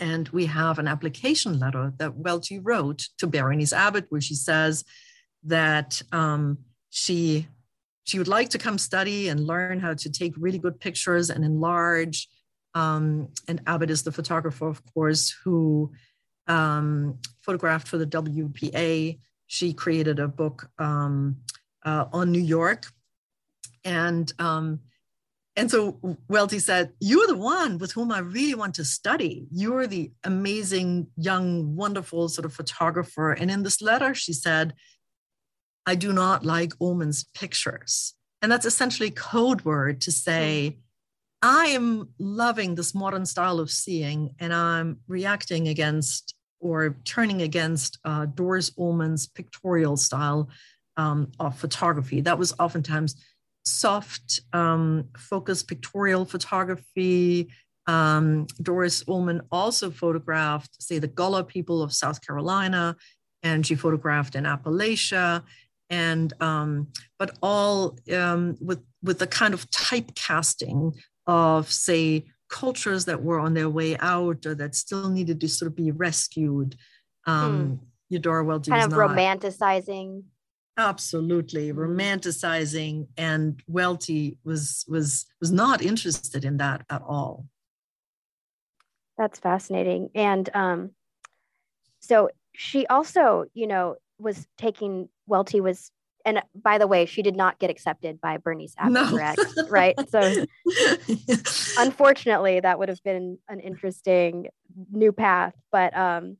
And 0.00 0.28
we 0.30 0.46
have 0.46 0.78
an 0.78 0.88
application 0.88 1.58
letter 1.58 1.92
that 1.98 2.16
Welty 2.16 2.58
wrote 2.58 3.08
to 3.18 3.26
Berenice 3.26 3.72
Abbott, 3.72 4.06
where 4.08 4.20
she 4.20 4.34
says 4.34 4.84
that 5.44 6.02
um, 6.12 6.58
she 6.90 7.46
she 8.04 8.18
would 8.18 8.28
like 8.28 8.48
to 8.48 8.58
come 8.58 8.78
study 8.78 9.28
and 9.28 9.46
learn 9.46 9.78
how 9.78 9.94
to 9.94 10.10
take 10.10 10.34
really 10.36 10.58
good 10.58 10.80
pictures 10.80 11.30
and 11.30 11.44
enlarge 11.44 12.28
um, 12.74 13.28
and 13.48 13.60
Abbott 13.66 13.90
is 13.90 14.02
the 14.02 14.12
photographer, 14.12 14.68
of 14.68 14.82
course, 14.94 15.34
who 15.44 15.92
um, 16.46 17.18
photographed 17.42 17.88
for 17.88 17.98
the 17.98 18.06
WPA. 18.06 19.18
She 19.46 19.72
created 19.72 20.18
a 20.18 20.28
book 20.28 20.70
um, 20.78 21.36
uh, 21.84 22.06
on 22.12 22.32
New 22.32 22.40
York. 22.40 22.86
And, 23.84 24.32
um, 24.38 24.80
and 25.54 25.70
so 25.70 25.98
Welty 26.28 26.58
said, 26.58 26.92
You're 27.00 27.26
the 27.26 27.36
one 27.36 27.78
with 27.78 27.92
whom 27.92 28.10
I 28.10 28.20
really 28.20 28.54
want 28.54 28.74
to 28.76 28.84
study. 28.84 29.46
You're 29.50 29.86
the 29.86 30.12
amazing, 30.24 31.08
young, 31.16 31.76
wonderful 31.76 32.28
sort 32.28 32.46
of 32.46 32.54
photographer. 32.54 33.32
And 33.32 33.50
in 33.50 33.62
this 33.62 33.82
letter, 33.82 34.14
she 34.14 34.32
said, 34.32 34.74
I 35.84 35.94
do 35.94 36.12
not 36.12 36.44
like 36.44 36.72
Ulmann's 36.80 37.24
pictures. 37.34 38.14
And 38.40 38.50
that's 38.50 38.66
essentially 38.66 39.10
code 39.10 39.64
word 39.64 40.00
to 40.02 40.12
say, 40.12 40.78
I 41.42 41.66
am 41.66 42.10
loving 42.18 42.76
this 42.76 42.94
modern 42.94 43.26
style 43.26 43.58
of 43.58 43.70
seeing, 43.70 44.34
and 44.38 44.54
I'm 44.54 45.00
reacting 45.08 45.68
against 45.68 46.34
or 46.60 46.96
turning 47.04 47.42
against 47.42 47.98
uh, 48.04 48.26
Doris 48.26 48.70
Ulmann's 48.78 49.26
pictorial 49.26 49.96
style 49.96 50.48
um, 50.96 51.32
of 51.40 51.58
photography. 51.58 52.20
That 52.20 52.38
was 52.38 52.54
oftentimes 52.60 53.16
soft, 53.64 54.40
um, 54.52 55.08
focused 55.16 55.68
pictorial 55.68 56.24
photography. 56.24 57.48
Um, 57.86 58.46
Doris 58.60 59.02
Ulmann 59.08 59.42
also 59.50 59.90
photographed, 59.90 60.82
say, 60.82 60.98
the 60.98 61.08
Gullah 61.08 61.44
people 61.44 61.82
of 61.82 61.92
South 61.92 62.24
Carolina, 62.24 62.96
and 63.42 63.66
she 63.66 63.74
photographed 63.74 64.36
in 64.36 64.44
Appalachia, 64.44 65.42
and 65.90 66.32
um, 66.40 66.88
but 67.18 67.36
all 67.42 67.98
um, 68.14 68.56
with 68.60 68.80
with 69.02 69.18
the 69.18 69.26
kind 69.26 69.52
of 69.52 69.68
typecasting 69.70 70.96
of, 71.26 71.70
say, 71.70 72.24
cultures 72.48 73.06
that 73.06 73.22
were 73.22 73.40
on 73.40 73.54
their 73.54 73.68
way 73.68 73.96
out 73.98 74.46
or 74.46 74.54
that 74.54 74.74
still 74.74 75.08
needed 75.08 75.40
to 75.40 75.48
sort 75.48 75.68
of 75.68 75.76
be 75.76 75.90
rescued. 75.90 76.76
Um, 77.26 77.66
hmm. 77.66 77.74
Eudora 78.10 78.44
Welty 78.44 78.70
kind 78.70 78.84
of 78.84 78.90
not. 78.90 79.10
romanticizing. 79.10 80.24
Absolutely, 80.76 81.70
hmm. 81.70 81.78
romanticizing, 81.78 83.08
and 83.16 83.62
Welty 83.66 84.38
was 84.44 84.84
was 84.88 85.26
was 85.40 85.52
not 85.52 85.82
interested 85.82 86.44
in 86.44 86.56
that 86.58 86.84
at 86.88 87.02
all. 87.02 87.46
That's 89.18 89.38
fascinating, 89.38 90.10
and 90.14 90.48
um, 90.54 90.90
so 92.00 92.30
she 92.54 92.86
also, 92.86 93.44
you 93.54 93.66
know, 93.66 93.96
was 94.18 94.46
taking 94.56 95.08
Welty 95.26 95.60
was 95.60 95.90
and 96.24 96.42
by 96.54 96.78
the 96.78 96.86
way, 96.86 97.06
she 97.06 97.22
did 97.22 97.36
not 97.36 97.58
get 97.58 97.70
accepted 97.70 98.20
by 98.20 98.36
Berenice 98.36 98.74
Abbott, 98.78 99.10
no. 99.56 99.68
right. 99.68 99.96
So 100.08 100.20
unfortunately, 101.78 102.60
that 102.60 102.78
would 102.78 102.88
have 102.88 103.02
been 103.02 103.38
an 103.48 103.60
interesting 103.60 104.48
new 104.90 105.12
path. 105.12 105.54
But 105.70 105.96
um, 105.96 106.36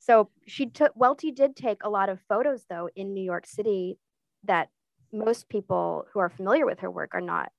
so 0.00 0.28
she 0.46 0.66
took 0.66 0.92
Welty 0.96 1.30
did 1.30 1.54
take 1.54 1.84
a 1.84 1.90
lot 1.90 2.08
of 2.08 2.18
photos 2.28 2.64
though 2.68 2.88
in 2.96 3.14
New 3.14 3.22
York 3.22 3.46
City 3.46 3.98
that 4.44 4.68
most 5.12 5.48
people 5.48 6.06
who 6.12 6.18
are 6.18 6.30
familiar 6.30 6.66
with 6.66 6.80
her 6.80 6.90
work 6.90 7.10
are 7.14 7.20
not 7.20 7.50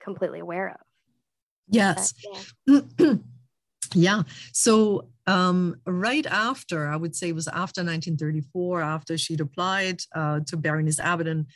completely 0.00 0.40
aware 0.40 0.70
of. 0.70 0.80
Yes. 1.68 2.14
But, 2.66 2.84
yeah. 2.98 3.14
yeah. 3.94 4.22
So 4.52 5.08
um, 5.26 5.80
right 5.86 6.26
after, 6.26 6.88
I 6.88 6.96
would 6.96 7.16
say 7.16 7.28
it 7.28 7.34
was 7.34 7.48
after 7.48 7.80
1934, 7.80 8.80
after 8.80 9.18
she'd 9.18 9.40
applied 9.40 10.00
uh, 10.14 10.40
to 10.46 10.56
Abbott. 11.00 11.26
And, 11.26 11.46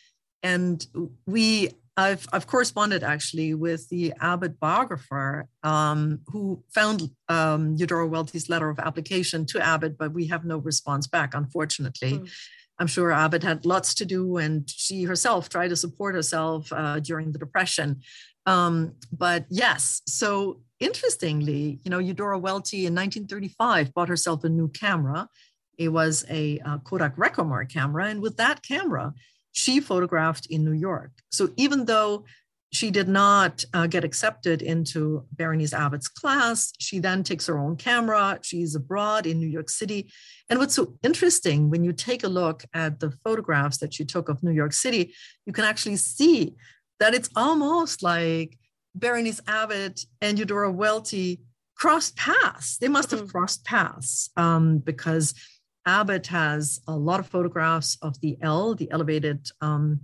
and 0.43 0.87
we, 1.27 1.71
I've, 1.97 2.27
I've 2.33 2.47
corresponded 2.47 3.03
actually 3.03 3.55
with 3.55 3.89
the 3.89 4.13
Abbott 4.21 4.59
biographer 4.59 5.49
um, 5.63 6.21
who 6.29 6.63
found 6.73 7.11
um, 7.29 7.75
Eudora 7.77 8.07
Welty's 8.07 8.49
letter 8.49 8.71
of 8.71 8.79
application 8.79 9.45
to 9.47 9.61
Abbott, 9.61 9.99
but 9.99 10.13
we 10.13 10.27
have 10.29 10.45
no 10.45 10.59
response 10.59 11.07
back, 11.07 11.35
unfortunately. 11.35 12.13
Mm. 12.13 12.31
I'm 12.79 12.87
sure 12.87 13.13
Abbott 13.13 13.43
had 13.43 13.67
lots 13.67 13.93
to 13.95 14.07
do, 14.07 14.39
and 14.39 14.69
she 14.69 15.03
herself 15.03 15.51
tried 15.51 15.69
to 15.69 15.77
support 15.77 16.15
herself 16.15 16.73
uh, 16.73 17.01
during 17.01 17.33
the 17.33 17.39
Depression. 17.39 18.01
Um, 18.47 18.95
but 19.13 19.45
yes, 19.51 20.01
so 20.07 20.63
interestingly, 20.79 21.79
you 21.85 21.91
know, 21.91 21.99
Eudora 21.99 22.39
Welty 22.39 22.87
in 22.87 22.95
1935 22.95 23.93
bought 23.93 24.09
herself 24.09 24.45
a 24.45 24.49
new 24.49 24.69
camera. 24.69 25.29
It 25.77 25.89
was 25.91 26.25
a 26.31 26.59
uh, 26.61 26.79
Kodak 26.79 27.17
Recomar 27.17 27.69
camera. 27.69 28.07
And 28.07 28.23
with 28.23 28.39
that 28.39 28.63
camera, 28.63 29.13
she 29.53 29.81
photographed 29.81 30.47
in 30.47 30.65
New 30.65 30.73
York. 30.73 31.11
So 31.31 31.51
even 31.57 31.85
though 31.85 32.25
she 32.73 32.91
did 32.91 33.09
not 33.09 33.65
uh, 33.75 33.87
get 33.87 34.05
accepted 34.05 34.63
into 34.63 35.25
Berenice 35.33 35.75
Abbott's 35.75 36.07
class. 36.07 36.73
She 36.79 37.01
then 37.01 37.25
takes 37.25 37.47
her 37.47 37.59
own 37.59 37.77
camera. 37.77 38.39
She's 38.43 38.77
abroad 38.77 39.27
in 39.27 39.41
New 39.41 39.49
York 39.49 39.69
City. 39.69 40.13
And 40.49 40.59
what's 40.59 40.75
so 40.75 40.95
interesting 41.03 41.69
when 41.69 41.83
you 41.83 41.93
take 41.93 42.23
a 42.23 42.29
look 42.29 42.65
at 42.73 43.01
the 43.01 43.11
photographs 43.25 43.79
that 43.79 43.93
she 43.93 44.05
took 44.05 44.29
of 44.29 44.43
New 44.43 44.53
York 44.53 44.73
City, 44.73 45.15
you 45.47 45.53
can 45.53 45.65
actually 45.65 45.97
see 45.97 46.55
that 47.01 47.15
it's 47.15 47.31
almost 47.35 48.03
like 48.03 48.57
Berenice 48.95 49.41
Abbott 49.49 50.03
and 50.21 50.39
Eudora 50.39 50.71
Welty 50.71 51.41
crossed 51.77 52.17
paths. 52.17 52.79
They 52.79 52.89
must 52.89 53.11
have 53.11 53.21
mm-hmm. 53.21 53.31
crossed 53.31 53.65
paths 53.65 54.31
um, 54.37 54.79
because 54.79 55.35
Abbott 55.87 56.27
has 56.29 56.81
a 56.87 56.97
lot 56.97 57.21
of 57.21 57.27
photographs 57.27 57.97
of 58.03 58.21
the 58.21 58.37
L, 58.43 58.75
the 58.75 58.91
elevated 58.91 59.49
um, 59.61 60.01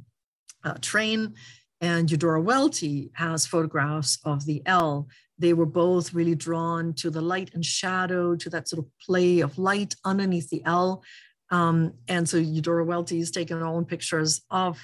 uh, 0.64 0.74
train, 0.80 1.34
and 1.80 2.10
Eudora 2.10 2.40
Welty 2.40 3.10
has 3.14 3.46
photographs 3.46 4.18
of 4.24 4.46
the 4.46 4.62
L. 4.66 5.08
They 5.38 5.52
were 5.52 5.66
both 5.66 6.14
really 6.14 6.34
drawn 6.34 6.94
to 6.94 7.10
the 7.10 7.20
light 7.20 7.50
and 7.54 7.64
shadow, 7.64 8.34
to 8.36 8.50
that 8.50 8.68
sort 8.68 8.84
of 8.84 8.90
play 9.04 9.40
of 9.40 9.58
light 9.58 9.94
underneath 10.04 10.48
the 10.48 10.62
L. 10.64 11.02
Um, 11.50 11.92
and 12.08 12.28
so 12.28 12.38
Eudora 12.38 12.84
Welty 12.84 13.18
has 13.18 13.30
taken 13.30 13.58
her 13.58 13.66
own 13.66 13.84
pictures 13.84 14.42
of 14.50 14.82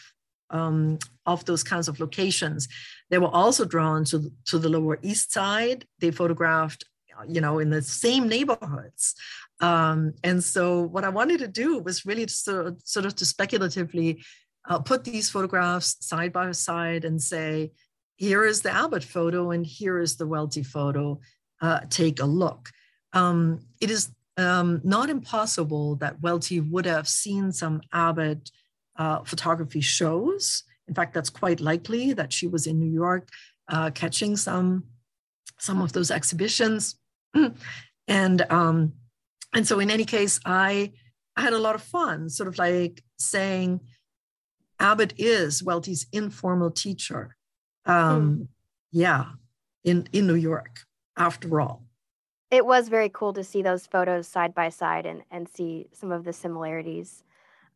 um, 0.50 0.98
of 1.24 1.44
those 1.46 1.62
kinds 1.62 1.88
of 1.88 1.98
locations. 1.98 2.68
They 3.10 3.18
were 3.18 3.34
also 3.34 3.64
drawn 3.64 4.04
to, 4.06 4.30
to 4.46 4.58
the 4.58 4.68
Lower 4.68 4.98
East 5.02 5.32
Side. 5.32 5.86
They 5.98 6.10
photographed, 6.10 6.84
you 7.28 7.40
know, 7.40 7.58
in 7.58 7.70
the 7.70 7.82
same 7.82 8.28
neighborhoods. 8.28 9.14
Um, 9.60 10.14
and 10.24 10.42
so 10.42 10.82
what 10.82 11.04
I 11.04 11.08
wanted 11.08 11.38
to 11.40 11.48
do 11.48 11.78
was 11.78 12.04
really 12.04 12.26
to 12.26 12.32
sort 12.32 12.66
of, 12.66 12.80
sort 12.84 13.06
of 13.06 13.14
to 13.16 13.24
speculatively 13.24 14.22
uh, 14.68 14.78
put 14.78 15.04
these 15.04 15.30
photographs 15.30 15.96
side 16.00 16.32
by 16.32 16.52
side 16.52 17.04
and 17.04 17.20
say, 17.20 17.72
here 18.16 18.44
is 18.44 18.62
the 18.62 18.70
Abbott 18.70 19.04
photo 19.04 19.50
and 19.50 19.66
here 19.66 19.98
is 19.98 20.16
the 20.16 20.26
Welty 20.26 20.62
photo. 20.62 21.20
Uh, 21.60 21.80
take 21.90 22.20
a 22.20 22.26
look. 22.26 22.70
Um, 23.12 23.60
it 23.80 23.90
is 23.90 24.10
um, 24.36 24.80
not 24.84 25.10
impossible 25.10 25.96
that 25.96 26.20
Welty 26.20 26.60
would 26.60 26.86
have 26.86 27.08
seen 27.08 27.52
some 27.52 27.80
Abbott 27.92 28.50
uh, 28.96 29.22
photography 29.24 29.80
shows. 29.80 30.64
In 30.88 30.94
fact, 30.94 31.14
that's 31.14 31.30
quite 31.30 31.60
likely 31.60 32.12
that 32.12 32.32
she 32.32 32.46
was 32.46 32.66
in 32.66 32.78
New 32.78 32.90
York 32.90 33.28
uh, 33.68 33.90
catching 33.90 34.36
some 34.36 34.84
some 35.58 35.80
of 35.80 35.92
those 35.92 36.10
exhibitions, 36.10 36.96
and 38.08 38.42
um, 38.50 38.92
and 39.54 39.66
so 39.66 39.80
in 39.80 39.90
any 39.90 40.04
case, 40.04 40.40
I 40.44 40.92
I 41.36 41.42
had 41.42 41.52
a 41.52 41.58
lot 41.58 41.74
of 41.74 41.82
fun, 41.82 42.28
sort 42.28 42.48
of 42.48 42.58
like 42.58 43.02
saying, 43.18 43.80
Abbott 44.78 45.14
is 45.16 45.62
Welty's 45.62 46.06
informal 46.12 46.70
teacher. 46.70 47.36
Um, 47.86 48.36
hmm. 48.36 48.42
Yeah, 48.90 49.26
in 49.84 50.08
in 50.12 50.26
New 50.26 50.34
York, 50.34 50.80
after 51.16 51.60
all. 51.60 51.84
It 52.50 52.66
was 52.66 52.88
very 52.88 53.08
cool 53.08 53.32
to 53.32 53.42
see 53.42 53.62
those 53.62 53.86
photos 53.86 54.28
side 54.28 54.54
by 54.54 54.68
side 54.68 55.06
and 55.06 55.22
and 55.30 55.48
see 55.48 55.88
some 55.92 56.12
of 56.12 56.24
the 56.24 56.32
similarities. 56.32 57.24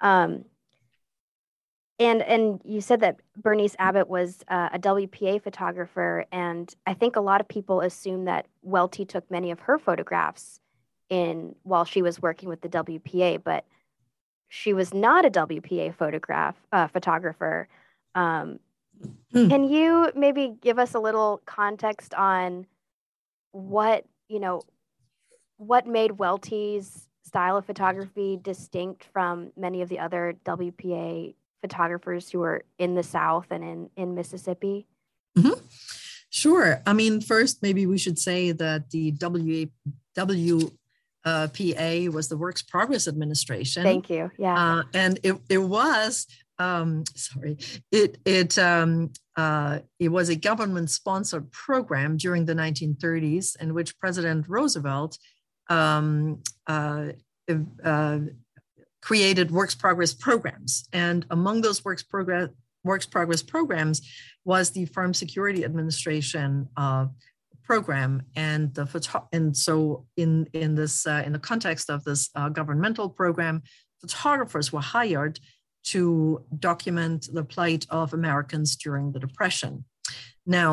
Um, 0.01 0.45
and 1.99 2.23
and 2.23 2.61
you 2.65 2.81
said 2.81 3.01
that 3.01 3.17
Berenice 3.37 3.77
Abbott 3.79 4.09
was 4.09 4.45
uh, 4.49 4.69
a 4.73 4.79
WPA 4.79 5.43
photographer, 5.43 6.27
and 6.31 6.73
I 6.87 6.95
think 6.95 7.17
a 7.17 7.21
lot 7.21 7.41
of 7.41 7.49
people 7.49 7.81
assume 7.81 8.27
that 8.27 8.47
Welty 8.63 9.05
took 9.05 9.31
many 9.31 9.51
of 9.51 9.61
her 9.61 9.79
photographs 9.79 10.61
in 11.09 11.55
while 11.63 11.85
she 11.85 12.03
was 12.03 12.21
working 12.21 12.49
with 12.49 12.61
the 12.61 12.69
WPA, 12.69 13.43
but 13.43 13.65
she 14.49 14.73
was 14.73 14.93
not 14.93 15.25
a 15.25 15.31
WPA 15.31 15.95
photograph 15.95 16.55
uh, 16.73 16.87
photographer. 16.89 17.69
Um, 18.15 18.59
hmm. 19.33 19.49
Can 19.49 19.65
you 19.65 20.13
maybe 20.15 20.55
give 20.61 20.79
us 20.79 20.95
a 20.95 21.01
little 21.01 21.41
context 21.47 22.13
on 22.15 22.67
what 23.53 24.05
you 24.29 24.39
know 24.39 24.63
what 25.57 25.87
made 25.87 26.13
Welty's 26.13 27.09
style 27.23 27.57
of 27.57 27.65
photography 27.65 28.39
distinct 28.41 29.05
from 29.13 29.51
many 29.57 29.81
of 29.81 29.89
the 29.89 29.99
other 29.99 30.35
WPA 30.45 31.35
photographers 31.61 32.31
who 32.31 32.43
are 32.43 32.63
in 32.79 32.95
the 32.95 33.03
South 33.03 33.47
and 33.51 33.65
in, 33.65 33.91
in 33.97 34.15
Mississippi? 34.15 34.87
Mm-hmm. 35.37 35.61
Sure. 36.31 36.83
I 36.87 36.93
mean, 36.93 37.21
first, 37.21 37.63
maybe 37.63 37.87
we 37.87 37.99
should 37.99 38.19
say 38.19 38.53
that 38.53 38.91
the 38.91 39.13
WA, 39.21 39.67
WPA 40.17 42.13
was 42.13 42.29
the 42.29 42.37
Works 42.37 42.63
Progress 42.63 43.09
Administration. 43.09 43.83
Thank 43.83 44.11
you. 44.11 44.31
Yeah. 44.39 44.79
Uh, 44.79 44.83
and 44.93 45.19
it, 45.23 45.39
it 45.49 45.59
was, 45.59 46.27
um, 46.59 47.05
sorry, 47.15 47.59
it, 47.91 48.19
it, 48.25 48.59
um, 48.59 49.13
uh, 49.37 49.81
it 49.99 50.09
was 50.09 50.29
a 50.29 50.37
government 50.37 50.91
sponsored 50.91 51.51
program 51.53 52.17
during 52.17 52.45
the 52.45 52.55
1930s 52.55 53.61
in 53.61 53.75
which 53.75 53.99
President 53.99 54.47
Roosevelt 54.49 55.19
um, 55.69 56.43
uh, 56.67 57.09
uh, 57.85 58.19
created 59.07 59.53
works 59.53 59.77
progress 59.77 60.13
programs. 60.13 60.89
And 60.93 61.25
among 61.31 61.61
those 61.61 61.85
works 61.85 62.03
progress 62.03 62.49
works 62.83 63.07
progress 63.07 63.43
programs 63.43 63.97
was 64.45 64.71
the 64.71 64.87
Farm 64.87 65.13
Security 65.15 65.65
Administration 65.65 66.69
uh, 66.77 67.07
program, 67.63 68.23
and 68.35 68.75
the 68.75 68.87
photo- 68.87 69.29
and 69.33 69.57
so 69.57 70.07
in 70.17 70.33
in 70.53 70.75
this 70.75 71.07
uh, 71.07 71.23
in 71.27 71.33
the 71.33 71.45
context 71.51 71.89
of 71.89 72.03
this 72.03 72.31
uh, 72.35 72.49
governmental 72.49 73.09
program, 73.09 73.63
photographers 74.01 74.73
were 74.73 74.87
hired 74.97 75.39
to 75.93 76.45
document 76.59 77.29
the 77.33 77.45
plight 77.45 77.87
of 77.91 78.13
Americans 78.13 78.75
during 78.75 79.13
the 79.13 79.21
Depression. 79.21 79.85
Now, 80.45 80.71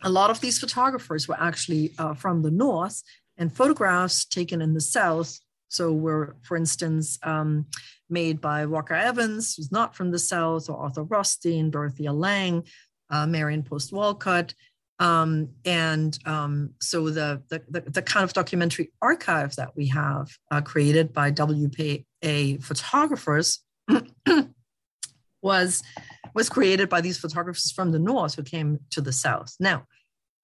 a 0.00 0.10
lot 0.18 0.30
of 0.30 0.40
these 0.40 0.60
photographers 0.60 1.26
were 1.26 1.40
actually 1.48 1.84
uh, 1.98 2.14
from 2.14 2.42
the 2.42 2.54
North, 2.66 3.02
and 3.36 3.56
photographs 3.60 4.24
taken 4.24 4.62
in 4.62 4.74
the 4.74 4.86
South 4.98 5.40
so 5.72 5.92
were, 5.92 6.36
for 6.42 6.56
instance, 6.56 7.18
um, 7.22 7.66
made 8.10 8.40
by 8.40 8.66
Walker 8.66 8.94
Evans, 8.94 9.54
who's 9.54 9.72
not 9.72 9.96
from 9.96 10.10
the 10.10 10.18
South, 10.18 10.68
or 10.68 10.76
Arthur 10.76 11.04
Rothstein, 11.04 11.70
Dorothea 11.70 12.12
Lange, 12.12 12.64
uh, 13.10 13.26
Marion 13.26 13.62
Post 13.62 13.90
Wolcott. 13.90 14.54
Um, 14.98 15.48
and 15.64 16.16
um, 16.26 16.74
so 16.80 17.08
the, 17.08 17.42
the, 17.48 17.80
the, 17.80 18.02
kind 18.02 18.22
of 18.22 18.34
documentary 18.34 18.92
archive 19.00 19.56
that 19.56 19.74
we 19.74 19.88
have 19.88 20.28
uh, 20.50 20.60
created 20.60 21.12
by 21.12 21.32
WPA 21.32 22.62
photographers 22.62 23.60
was, 25.42 25.82
was 26.34 26.48
created 26.48 26.88
by 26.88 27.00
these 27.00 27.18
photographers 27.18 27.72
from 27.72 27.90
the 27.90 27.98
North 27.98 28.34
who 28.34 28.44
came 28.44 28.78
to 28.90 29.00
the 29.00 29.12
South. 29.12 29.56
Now, 29.58 29.86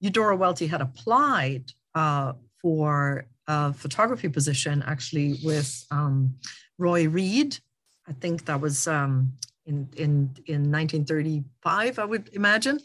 Eudora 0.00 0.36
Welty 0.36 0.66
had 0.66 0.80
applied 0.80 1.70
uh, 1.94 2.32
for 2.62 3.26
a 3.48 3.72
photography 3.72 4.28
position 4.28 4.84
actually 4.86 5.38
with 5.42 5.84
um, 5.90 6.34
Roy 6.78 7.08
Reed. 7.08 7.58
I 8.06 8.12
think 8.12 8.44
that 8.44 8.60
was 8.60 8.86
um, 8.86 9.32
in, 9.66 9.88
in, 9.96 10.30
in 10.46 10.72
1935, 10.72 11.98
I 11.98 12.04
would 12.04 12.30
imagine, 12.32 12.78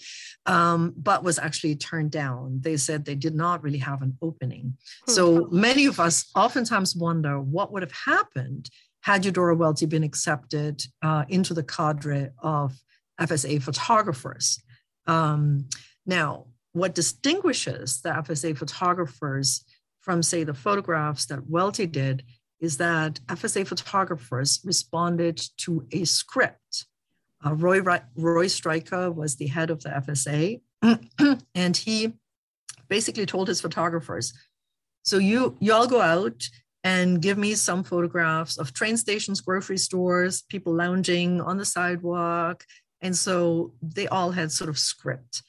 um, 0.46 0.94
but 0.98 1.24
was 1.24 1.40
actually 1.40 1.76
turned 1.76 2.12
down. 2.12 2.60
They 2.62 2.78
said 2.78 3.06
they 3.06 3.16
did 3.16 3.36
not 3.36 3.64
really 3.64 3.78
have 3.78 4.02
an 4.02 4.18
opening. 4.22 4.78
Hmm. 5.06 5.12
So 5.12 5.48
many 5.52 5.86
of 5.86 6.00
us 6.00 6.30
oftentimes 6.36 6.96
wonder 6.96 7.40
what 7.40 7.72
would 7.72 7.84
have 7.84 7.94
happened 8.06 8.70
had 9.02 9.26
Eudora 9.26 9.56
Welty 9.56 9.86
been 9.86 10.04
accepted 10.04 10.84
uh, 11.02 11.26
into 11.30 11.54
the 11.54 11.64
cadre 11.64 12.32
of 12.42 12.74
FSA 13.20 13.62
photographers. 13.62 14.62
Um, 15.08 15.68
now, 16.06 16.48
what 16.74 16.96
distinguishes 16.96 18.02
the 18.02 18.10
FSA 18.10 18.58
photographers 18.58 19.64
from, 20.04 20.22
say, 20.22 20.44
the 20.44 20.54
photographs 20.54 21.26
that 21.28 21.50
Welty 21.50 21.88
did 21.88 22.24
is 22.60 22.78
that 22.78 23.20
FSA 23.28 23.66
photographers 23.66 24.62
responded 24.64 25.42
to 25.58 25.88
a 25.92 26.04
script. 26.06 26.86
Uh, 27.46 27.54
Roy, 27.54 27.82
Roy 28.16 28.48
Stryker 28.48 29.12
was 29.12 29.36
the 29.36 29.48
head 29.48 29.70
of 29.70 29.82
the 29.82 29.90
FSA, 29.90 30.62
and 31.56 31.78
he 31.78 32.14
basically 32.90 33.26
told 33.26 33.48
his 33.48 33.62
photographers, 33.62 34.34
so 35.04 35.18
you, 35.18 35.58
you 35.60 35.74
all 35.74 35.88
go 35.88 36.02
out 36.02 36.44
and 36.84 37.22
give 37.22 37.38
me 37.38 37.56
some 37.56 37.84
photographs 37.84 38.58
of 38.58 38.74
train 38.74 38.98
stations, 38.98 39.42
grocery 39.42 39.78
stores, 39.78 40.44
people 40.44 40.74
lounging 40.74 41.40
on 41.42 41.58
the 41.58 41.66
sidewalk. 41.66 42.66
And 43.02 43.16
so 43.16 43.74
they 43.82 44.08
all 44.08 44.32
had 44.32 44.52
sort 44.52 44.70
of 44.70 44.78
script. 44.78 45.44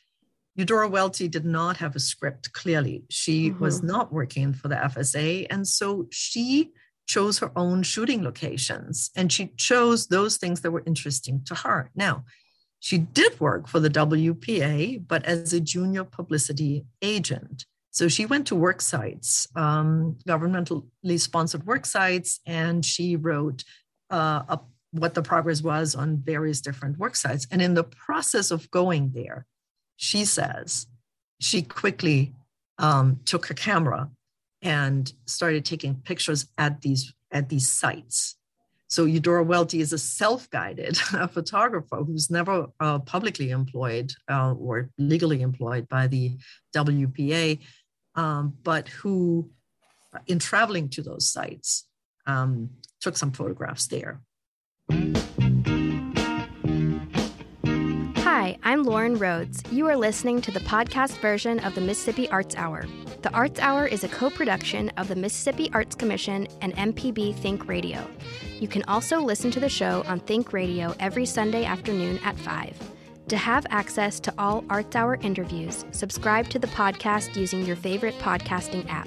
Eudora 0.56 0.88
Welty 0.88 1.28
did 1.28 1.44
not 1.44 1.78
have 1.78 1.96
a 1.96 2.00
script, 2.00 2.52
clearly. 2.52 3.04
She 3.10 3.50
mm-hmm. 3.50 3.62
was 3.62 3.82
not 3.82 4.12
working 4.12 4.52
for 4.52 4.68
the 4.68 4.76
FSA. 4.76 5.46
And 5.50 5.66
so 5.66 6.06
she 6.10 6.70
chose 7.06 7.38
her 7.38 7.50
own 7.56 7.82
shooting 7.82 8.22
locations 8.22 9.10
and 9.14 9.30
she 9.30 9.48
chose 9.58 10.06
those 10.06 10.38
things 10.38 10.62
that 10.62 10.70
were 10.70 10.82
interesting 10.86 11.42
to 11.46 11.54
her. 11.54 11.90
Now, 11.94 12.24
she 12.80 12.98
did 12.98 13.38
work 13.40 13.66
for 13.66 13.80
the 13.80 13.90
WPA, 13.90 15.06
but 15.06 15.24
as 15.24 15.52
a 15.52 15.60
junior 15.60 16.04
publicity 16.04 16.84
agent. 17.02 17.66
So 17.90 18.08
she 18.08 18.26
went 18.26 18.46
to 18.48 18.56
work 18.56 18.80
sites, 18.80 19.46
um, 19.56 20.18
governmentally 20.28 21.18
sponsored 21.18 21.64
work 21.64 21.86
sites, 21.86 22.40
and 22.44 22.84
she 22.84 23.16
wrote 23.16 23.64
uh, 24.10 24.42
up 24.48 24.68
what 24.90 25.14
the 25.14 25.22
progress 25.22 25.62
was 25.62 25.94
on 25.94 26.18
various 26.18 26.60
different 26.60 26.98
work 26.98 27.16
sites. 27.16 27.46
And 27.50 27.62
in 27.62 27.74
the 27.74 27.84
process 27.84 28.50
of 28.50 28.70
going 28.70 29.12
there, 29.14 29.46
she 29.96 30.24
says 30.24 30.86
she 31.40 31.62
quickly 31.62 32.34
um, 32.78 33.20
took 33.24 33.46
her 33.46 33.54
camera 33.54 34.10
and 34.62 35.12
started 35.26 35.64
taking 35.64 35.94
pictures 35.96 36.46
at 36.58 36.80
these 36.80 37.12
at 37.30 37.48
these 37.48 37.70
sites 37.70 38.36
So 38.94 39.06
Eudora 39.06 39.42
Welty 39.42 39.80
is 39.80 39.92
a 39.92 39.98
self-guided 39.98 40.96
photographer 41.32 41.96
who's 41.96 42.30
never 42.30 42.68
uh, 42.78 43.00
publicly 43.00 43.50
employed 43.50 44.12
uh, 44.30 44.54
or 44.54 44.88
legally 44.98 45.42
employed 45.42 45.88
by 45.88 46.06
the 46.06 46.36
WPA, 46.76 47.58
um, 48.14 48.54
but 48.62 48.88
who, 48.88 49.50
in 50.28 50.38
traveling 50.38 50.88
to 50.90 51.02
those 51.02 51.28
sites, 51.28 51.88
um, 52.26 52.70
took 53.00 53.16
some 53.16 53.32
photographs 53.32 53.88
there. 53.88 54.20
Hi, 58.36 58.58
I'm 58.64 58.82
Lauren 58.82 59.16
Rhodes. 59.16 59.62
You 59.70 59.86
are 59.86 59.96
listening 59.96 60.40
to 60.40 60.50
the 60.50 60.58
podcast 60.58 61.20
version 61.20 61.60
of 61.60 61.76
the 61.76 61.80
Mississippi 61.80 62.28
Arts 62.30 62.56
Hour. 62.56 62.84
The 63.22 63.32
Arts 63.32 63.60
Hour 63.60 63.86
is 63.86 64.02
a 64.02 64.08
co 64.08 64.28
production 64.28 64.88
of 64.96 65.06
the 65.06 65.14
Mississippi 65.14 65.70
Arts 65.72 65.94
Commission 65.94 66.48
and 66.60 66.74
MPB 66.74 67.36
Think 67.36 67.68
Radio. 67.68 68.04
You 68.58 68.66
can 68.66 68.82
also 68.88 69.20
listen 69.20 69.52
to 69.52 69.60
the 69.60 69.68
show 69.68 70.02
on 70.08 70.18
Think 70.18 70.52
Radio 70.52 70.96
every 70.98 71.26
Sunday 71.26 71.64
afternoon 71.64 72.18
at 72.24 72.36
5. 72.36 72.76
To 73.28 73.36
have 73.36 73.66
access 73.70 74.18
to 74.18 74.34
all 74.36 74.64
Arts 74.68 74.96
Hour 74.96 75.14
interviews, 75.22 75.84
subscribe 75.92 76.48
to 76.48 76.58
the 76.58 76.66
podcast 76.66 77.36
using 77.36 77.64
your 77.64 77.76
favorite 77.76 78.18
podcasting 78.18 78.84
app. 78.90 79.06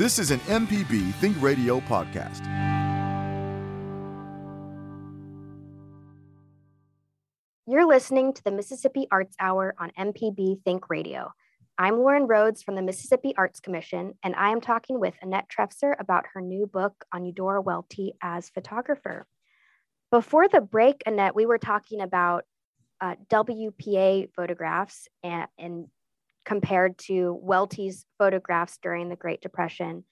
This 0.00 0.18
is 0.18 0.30
an 0.30 0.40
MPB 0.48 1.12
Think 1.16 1.36
Radio 1.42 1.78
podcast. 1.80 2.46
You're 7.66 7.86
listening 7.86 8.32
to 8.32 8.42
the 8.42 8.50
Mississippi 8.50 9.08
Arts 9.12 9.36
Hour 9.38 9.74
on 9.78 9.90
MPB 9.98 10.62
Think 10.64 10.88
Radio. 10.88 11.30
I'm 11.76 11.98
Lauren 11.98 12.26
Rhodes 12.26 12.62
from 12.62 12.76
the 12.76 12.82
Mississippi 12.82 13.34
Arts 13.36 13.60
Commission, 13.60 14.14
and 14.22 14.34
I 14.36 14.52
am 14.52 14.62
talking 14.62 14.98
with 14.98 15.12
Annette 15.20 15.50
Trefzer 15.54 15.92
about 16.00 16.24
her 16.32 16.40
new 16.40 16.66
book 16.66 16.94
on 17.12 17.26
Eudora 17.26 17.60
Welty 17.60 18.14
as 18.22 18.48
photographer. 18.48 19.26
Before 20.10 20.48
the 20.48 20.62
break, 20.62 21.02
Annette, 21.04 21.34
we 21.34 21.44
were 21.44 21.58
talking 21.58 22.00
about 22.00 22.44
uh, 23.02 23.16
WPA 23.28 24.30
photographs 24.34 25.08
and, 25.22 25.46
and 25.58 25.88
compared 26.44 26.98
to 26.98 27.38
Welty's 27.42 28.04
photographs 28.18 28.78
during 28.82 29.08
the 29.08 29.16
Great 29.16 29.40
Depression. 29.40 30.04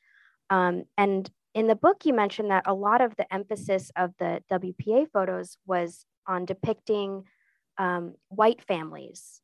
Um, 0.51 0.85
and 0.97 1.31
in 1.55 1.67
the 1.67 1.75
book, 1.75 2.05
you 2.05 2.13
mentioned 2.13 2.51
that 2.51 2.65
a 2.67 2.75
lot 2.75 3.01
of 3.01 3.17
the 3.17 3.33
emphasis 3.33 3.91
of 3.97 4.13
the 4.19 4.43
WPA 4.51 5.07
photos 5.13 5.57
was 5.67 6.05
on 6.27 6.45
depicting 6.45 7.25
um, 7.79 8.15
white 8.29 8.63
families 8.63 9.41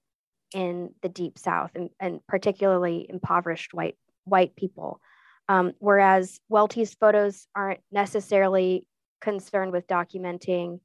in 0.55 0.91
the 1.03 1.09
Deep 1.09 1.39
South 1.39 1.71
and, 1.75 1.91
and 1.99 2.21
particularly 2.29 3.07
impoverished 3.09 3.75
white, 3.75 3.97
white 4.25 4.55
people. 4.57 5.01
Um, 5.49 5.73
whereas 5.79 6.41
Welty's 6.49 6.95
photos 6.95 7.47
aren't 7.55 7.81
necessarily 7.91 8.87
concerned 9.21 9.73
with 9.73 9.87
documenting 9.87 10.81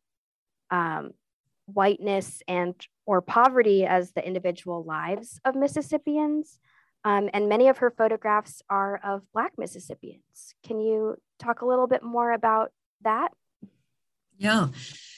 um, 0.71 1.11
whiteness 1.65 2.41
and 2.47 2.75
or 3.09 3.21
poverty 3.21 3.87
as 3.87 4.11
the 4.11 4.23
individual 4.23 4.83
lives 4.83 5.41
of 5.43 5.55
Mississippians. 5.55 6.59
Um, 7.03 7.27
and 7.33 7.49
many 7.49 7.67
of 7.67 7.79
her 7.79 7.89
photographs 7.89 8.61
are 8.69 9.01
of 9.03 9.23
Black 9.33 9.53
Mississippians. 9.57 10.53
Can 10.63 10.79
you 10.79 11.17
talk 11.39 11.63
a 11.63 11.65
little 11.65 11.87
bit 11.87 12.03
more 12.03 12.31
about 12.31 12.71
that? 13.01 13.29
Yeah. 14.37 14.67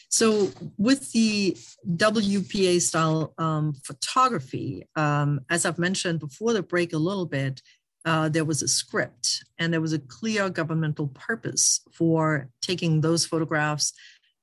So, 0.07 0.51
with 0.77 1.11
the 1.11 1.57
WPA 1.85 2.79
style 2.79 3.33
um, 3.37 3.73
photography, 3.83 4.87
um, 4.95 5.41
as 5.49 5.65
I've 5.65 5.77
mentioned 5.77 6.21
before 6.21 6.53
the 6.53 6.63
break 6.63 6.93
a 6.93 6.97
little 6.97 7.25
bit, 7.25 7.61
uh, 8.05 8.29
there 8.29 8.45
was 8.45 8.61
a 8.63 8.69
script 8.69 9.43
and 9.59 9.73
there 9.73 9.81
was 9.81 9.93
a 9.93 9.99
clear 9.99 10.49
governmental 10.49 11.07
purpose 11.07 11.81
for 11.91 12.49
taking 12.61 13.01
those 13.01 13.25
photographs 13.25 13.93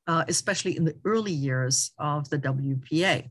uh, 0.09 0.25
especially 0.27 0.77
in 0.77 0.85
the 0.87 0.97
early 1.05 1.33
years 1.33 1.93
of 1.99 2.29
the 2.31 2.39
WPA. 2.39 3.29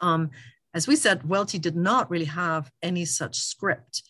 Um, 0.00 0.30
as 0.74 0.86
we 0.86 0.96
said, 0.96 1.28
Welty 1.28 1.58
did 1.58 1.76
not 1.76 2.10
really 2.10 2.26
have 2.26 2.70
any 2.82 3.04
such 3.04 3.36
script. 3.36 4.02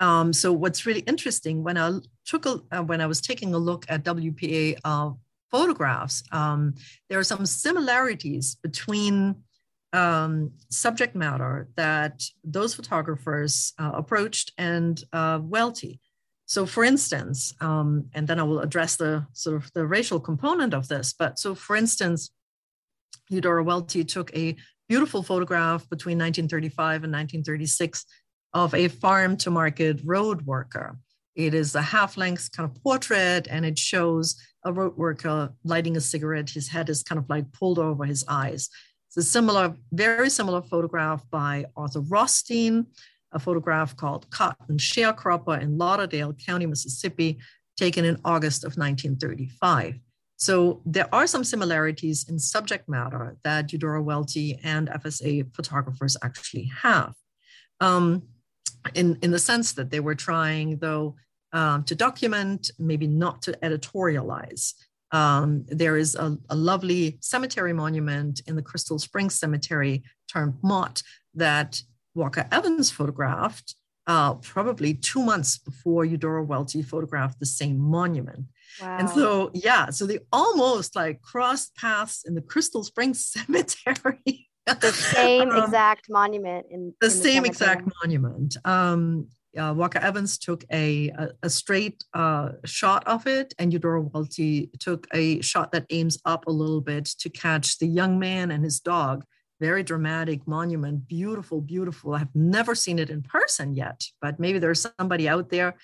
Um, 0.00 0.32
so 0.32 0.52
what's 0.52 0.86
really 0.86 1.00
interesting 1.00 1.62
when 1.62 1.78
I 1.78 1.98
took 2.24 2.46
a, 2.46 2.60
uh, 2.72 2.82
when 2.82 3.00
I 3.00 3.06
was 3.06 3.20
taking 3.20 3.54
a 3.54 3.58
look 3.58 3.86
at 3.88 4.04
WPA 4.04 4.78
uh, 4.84 5.10
photographs, 5.50 6.22
um, 6.32 6.74
there 7.08 7.18
are 7.18 7.24
some 7.24 7.46
similarities 7.46 8.56
between 8.56 9.36
um, 9.92 10.52
subject 10.68 11.14
matter 11.14 11.68
that 11.76 12.22
those 12.44 12.74
photographers 12.74 13.72
uh, 13.78 13.92
approached 13.94 14.52
and 14.58 15.02
uh, 15.12 15.38
Welty. 15.42 16.00
So 16.44 16.66
for 16.66 16.84
instance, 16.84 17.54
um, 17.60 18.06
and 18.14 18.28
then 18.28 18.38
I 18.38 18.42
will 18.42 18.60
address 18.60 18.96
the 18.96 19.26
sort 19.32 19.56
of 19.56 19.72
the 19.72 19.86
racial 19.86 20.20
component 20.20 20.74
of 20.74 20.88
this, 20.88 21.12
but 21.12 21.38
so 21.38 21.54
for 21.54 21.74
instance, 21.74 22.30
Eudora 23.28 23.64
Welty 23.64 24.04
took 24.04 24.34
a 24.36 24.56
beautiful 24.88 25.22
photograph 25.22 25.88
between 25.88 26.18
1935 26.18 27.04
and 27.04 27.12
1936 27.12 28.04
of 28.52 28.74
a 28.74 28.88
farm 28.88 29.36
to 29.38 29.50
market 29.50 30.00
road 30.04 30.42
worker. 30.42 30.98
It 31.34 31.52
is 31.52 31.74
a 31.74 31.82
half 31.82 32.16
length 32.16 32.50
kind 32.52 32.70
of 32.70 32.82
portrait 32.82 33.46
and 33.50 33.64
it 33.66 33.78
shows 33.78 34.36
a 34.64 34.72
road 34.72 34.96
worker 34.96 35.52
lighting 35.64 35.96
a 35.96 36.00
cigarette. 36.00 36.50
His 36.50 36.68
head 36.68 36.88
is 36.88 37.02
kind 37.02 37.18
of 37.18 37.28
like 37.28 37.52
pulled 37.52 37.78
over 37.78 38.04
his 38.04 38.24
eyes. 38.28 38.70
It's 39.08 39.16
a 39.18 39.22
similar, 39.22 39.74
very 39.92 40.30
similar 40.30 40.62
photograph 40.62 41.28
by 41.30 41.66
Arthur 41.76 42.00
Rothstein 42.00 42.86
a 43.32 43.38
photograph 43.38 43.96
called 43.96 44.28
Cotton 44.30 44.78
Sharecropper 44.78 45.60
in 45.60 45.78
Lauderdale 45.78 46.32
County, 46.32 46.66
Mississippi, 46.66 47.38
taken 47.76 48.04
in 48.04 48.18
August 48.24 48.64
of 48.64 48.76
1935. 48.76 49.98
So 50.36 50.82
there 50.84 51.12
are 51.14 51.26
some 51.26 51.44
similarities 51.44 52.28
in 52.28 52.38
subject 52.38 52.88
matter 52.88 53.36
that 53.42 53.72
Eudora 53.72 54.02
Welty 54.02 54.58
and 54.62 54.88
FSA 54.88 55.54
photographers 55.54 56.16
actually 56.22 56.70
have. 56.82 57.14
Um, 57.80 58.22
in, 58.94 59.18
in 59.22 59.30
the 59.30 59.38
sense 59.38 59.72
that 59.72 59.90
they 59.90 60.00
were 60.00 60.14
trying, 60.14 60.78
though, 60.78 61.16
um, 61.52 61.84
to 61.84 61.94
document, 61.94 62.70
maybe 62.78 63.06
not 63.06 63.42
to 63.42 63.52
editorialize. 63.62 64.74
Um, 65.12 65.64
there 65.68 65.96
is 65.96 66.14
a, 66.14 66.36
a, 66.50 66.56
lovely 66.56 67.18
cemetery 67.20 67.72
monument 67.72 68.42
in 68.46 68.56
the 68.56 68.62
Crystal 68.62 68.98
Springs 68.98 69.36
Cemetery 69.36 70.02
termed 70.30 70.54
Mott 70.62 71.02
that 71.34 71.80
Walker 72.14 72.46
Evans 72.50 72.90
photographed 72.90 73.76
uh, 74.06 74.34
probably 74.34 74.94
two 74.94 75.22
months 75.22 75.58
before 75.58 76.04
Eudora 76.04 76.42
Welty 76.42 76.82
photographed 76.82 77.38
the 77.38 77.46
same 77.46 77.78
monument. 77.78 78.46
Wow. 78.80 78.96
And 78.98 79.10
so, 79.10 79.50
yeah, 79.54 79.90
so 79.90 80.06
they 80.06 80.20
almost 80.32 80.96
like 80.96 81.22
crossed 81.22 81.74
paths 81.76 82.24
in 82.26 82.34
the 82.34 82.40
Crystal 82.40 82.84
Springs 82.84 83.24
Cemetery. 83.26 84.48
the 84.66 84.92
same 84.92 85.50
um, 85.50 85.64
exact 85.64 86.06
monument 86.10 86.66
in 86.70 86.80
the, 86.80 86.86
in 86.86 86.94
the 87.00 87.10
same 87.10 87.44
cemetery. 87.44 87.48
exact 87.48 87.88
monument. 88.02 88.56
Um, 88.64 89.28
uh, 89.56 89.72
Walker 89.74 89.98
Evans 89.98 90.36
took 90.38 90.64
a, 90.70 91.08
a, 91.10 91.28
a 91.44 91.50
straight 91.50 92.04
uh, 92.12 92.50
shot 92.66 93.06
of 93.06 93.26
it, 93.26 93.54
and 93.58 93.72
Eudora 93.72 94.02
Welty 94.02 94.70
took 94.78 95.06
a 95.14 95.40
shot 95.40 95.72
that 95.72 95.86
aims 95.90 96.18
up 96.26 96.46
a 96.46 96.50
little 96.50 96.82
bit 96.82 97.06
to 97.20 97.30
catch 97.30 97.78
the 97.78 97.86
young 97.86 98.18
man 98.18 98.50
and 98.50 98.64
his 98.64 98.80
dog 98.80 99.24
very 99.60 99.82
dramatic 99.82 100.46
monument, 100.46 101.08
beautiful, 101.08 101.60
beautiful. 101.60 102.14
I've 102.14 102.34
never 102.34 102.74
seen 102.74 102.98
it 102.98 103.10
in 103.10 103.22
person 103.22 103.74
yet, 103.74 104.06
but 104.20 104.38
maybe 104.38 104.58
there's 104.58 104.86
somebody 104.98 105.28
out 105.28 105.50
there 105.50 105.76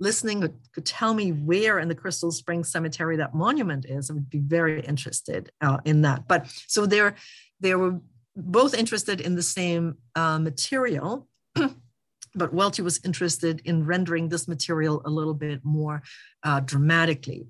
listening 0.00 0.42
who 0.42 0.48
could 0.74 0.86
tell 0.86 1.14
me 1.14 1.30
where 1.30 1.78
in 1.78 1.88
the 1.88 1.94
Crystal 1.94 2.32
Springs 2.32 2.72
Cemetery 2.72 3.16
that 3.18 3.34
monument 3.34 3.84
is. 3.84 4.10
I 4.10 4.14
would 4.14 4.30
be 4.30 4.38
very 4.38 4.80
interested 4.80 5.52
uh, 5.60 5.78
in 5.84 6.02
that. 6.02 6.26
But 6.26 6.46
so 6.66 6.86
they're 6.86 7.14
they 7.60 7.74
were 7.74 8.00
both 8.34 8.74
interested 8.74 9.20
in 9.20 9.34
the 9.34 9.42
same 9.42 9.96
uh, 10.14 10.38
material. 10.38 11.28
but 12.34 12.54
Welty 12.54 12.82
was 12.82 13.00
interested 13.04 13.60
in 13.64 13.84
rendering 13.84 14.28
this 14.28 14.48
material 14.48 15.02
a 15.04 15.10
little 15.10 15.34
bit 15.34 15.60
more 15.64 16.02
uh, 16.42 16.60
dramatically. 16.60 17.46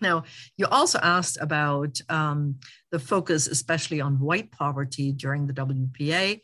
Now, 0.00 0.24
you 0.56 0.66
also 0.66 0.98
asked 1.02 1.38
about 1.40 2.00
um, 2.08 2.56
the 2.90 2.98
focus, 2.98 3.46
especially 3.46 4.00
on 4.00 4.18
white 4.18 4.50
poverty 4.50 5.12
during 5.12 5.46
the 5.46 5.52
WPA 5.52 6.40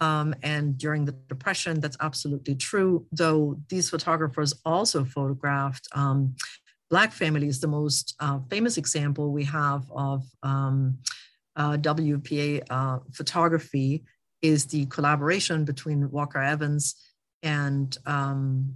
um, 0.00 0.34
and 0.42 0.78
during 0.78 1.04
the 1.04 1.12
Depression. 1.28 1.80
That's 1.80 1.96
absolutely 2.00 2.54
true, 2.54 3.06
though 3.12 3.58
these 3.68 3.90
photographers 3.90 4.54
also 4.64 5.04
photographed 5.04 5.88
um, 5.92 6.34
Black 6.90 7.12
families. 7.12 7.60
The 7.60 7.68
most 7.68 8.14
uh, 8.20 8.40
famous 8.50 8.76
example 8.76 9.32
we 9.32 9.44
have 9.44 9.90
of 9.90 10.24
um, 10.42 10.98
uh, 11.56 11.76
WPA 11.78 12.62
uh, 12.70 12.98
photography 13.12 14.04
is 14.42 14.66
the 14.66 14.86
collaboration 14.86 15.64
between 15.64 16.10
Walker 16.10 16.40
Evans 16.40 16.94
and 17.42 17.96
um, 18.06 18.74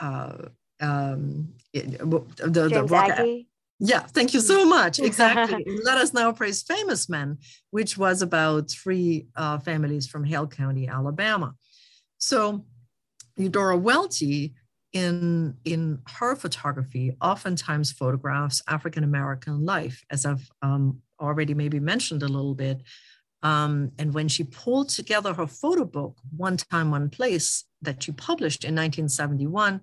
uh, 0.00 0.48
um, 0.80 1.52
the, 1.72 2.68
the, 2.68 2.86
Walker. 2.88 3.26
Yeah, 3.84 4.00
thank 4.00 4.32
you 4.32 4.40
so 4.40 4.64
much. 4.64 5.00
Exactly. 5.12 5.66
Let 5.84 5.98
us 5.98 6.14
now 6.14 6.30
praise 6.32 6.62
famous 6.62 7.08
men, 7.08 7.38
which 7.70 7.98
was 7.98 8.22
about 8.22 8.70
three 8.70 9.26
uh, 9.34 9.58
families 9.58 10.06
from 10.06 10.22
Hale 10.24 10.46
County, 10.46 10.86
Alabama. 10.86 11.54
So 12.18 12.64
Eudora 13.36 13.76
Welty, 13.76 14.54
in 14.92 15.56
in 15.64 15.98
her 16.06 16.36
photography, 16.36 17.16
oftentimes 17.20 17.90
photographs 17.90 18.62
African 18.68 19.02
American 19.02 19.64
life, 19.64 20.04
as 20.10 20.24
I've 20.24 20.48
um, 20.62 21.00
already 21.20 21.54
maybe 21.54 21.80
mentioned 21.80 22.22
a 22.22 22.28
little 22.28 22.54
bit. 22.54 22.82
Um, 23.42 23.90
and 23.98 24.14
when 24.14 24.28
she 24.28 24.44
pulled 24.44 24.90
together 24.90 25.34
her 25.34 25.48
photo 25.48 25.84
book, 25.84 26.18
One 26.36 26.56
Time, 26.56 26.92
One 26.92 27.10
Place, 27.10 27.64
that 27.80 28.02
she 28.04 28.12
published 28.12 28.62
in 28.62 28.76
1971, 28.76 29.80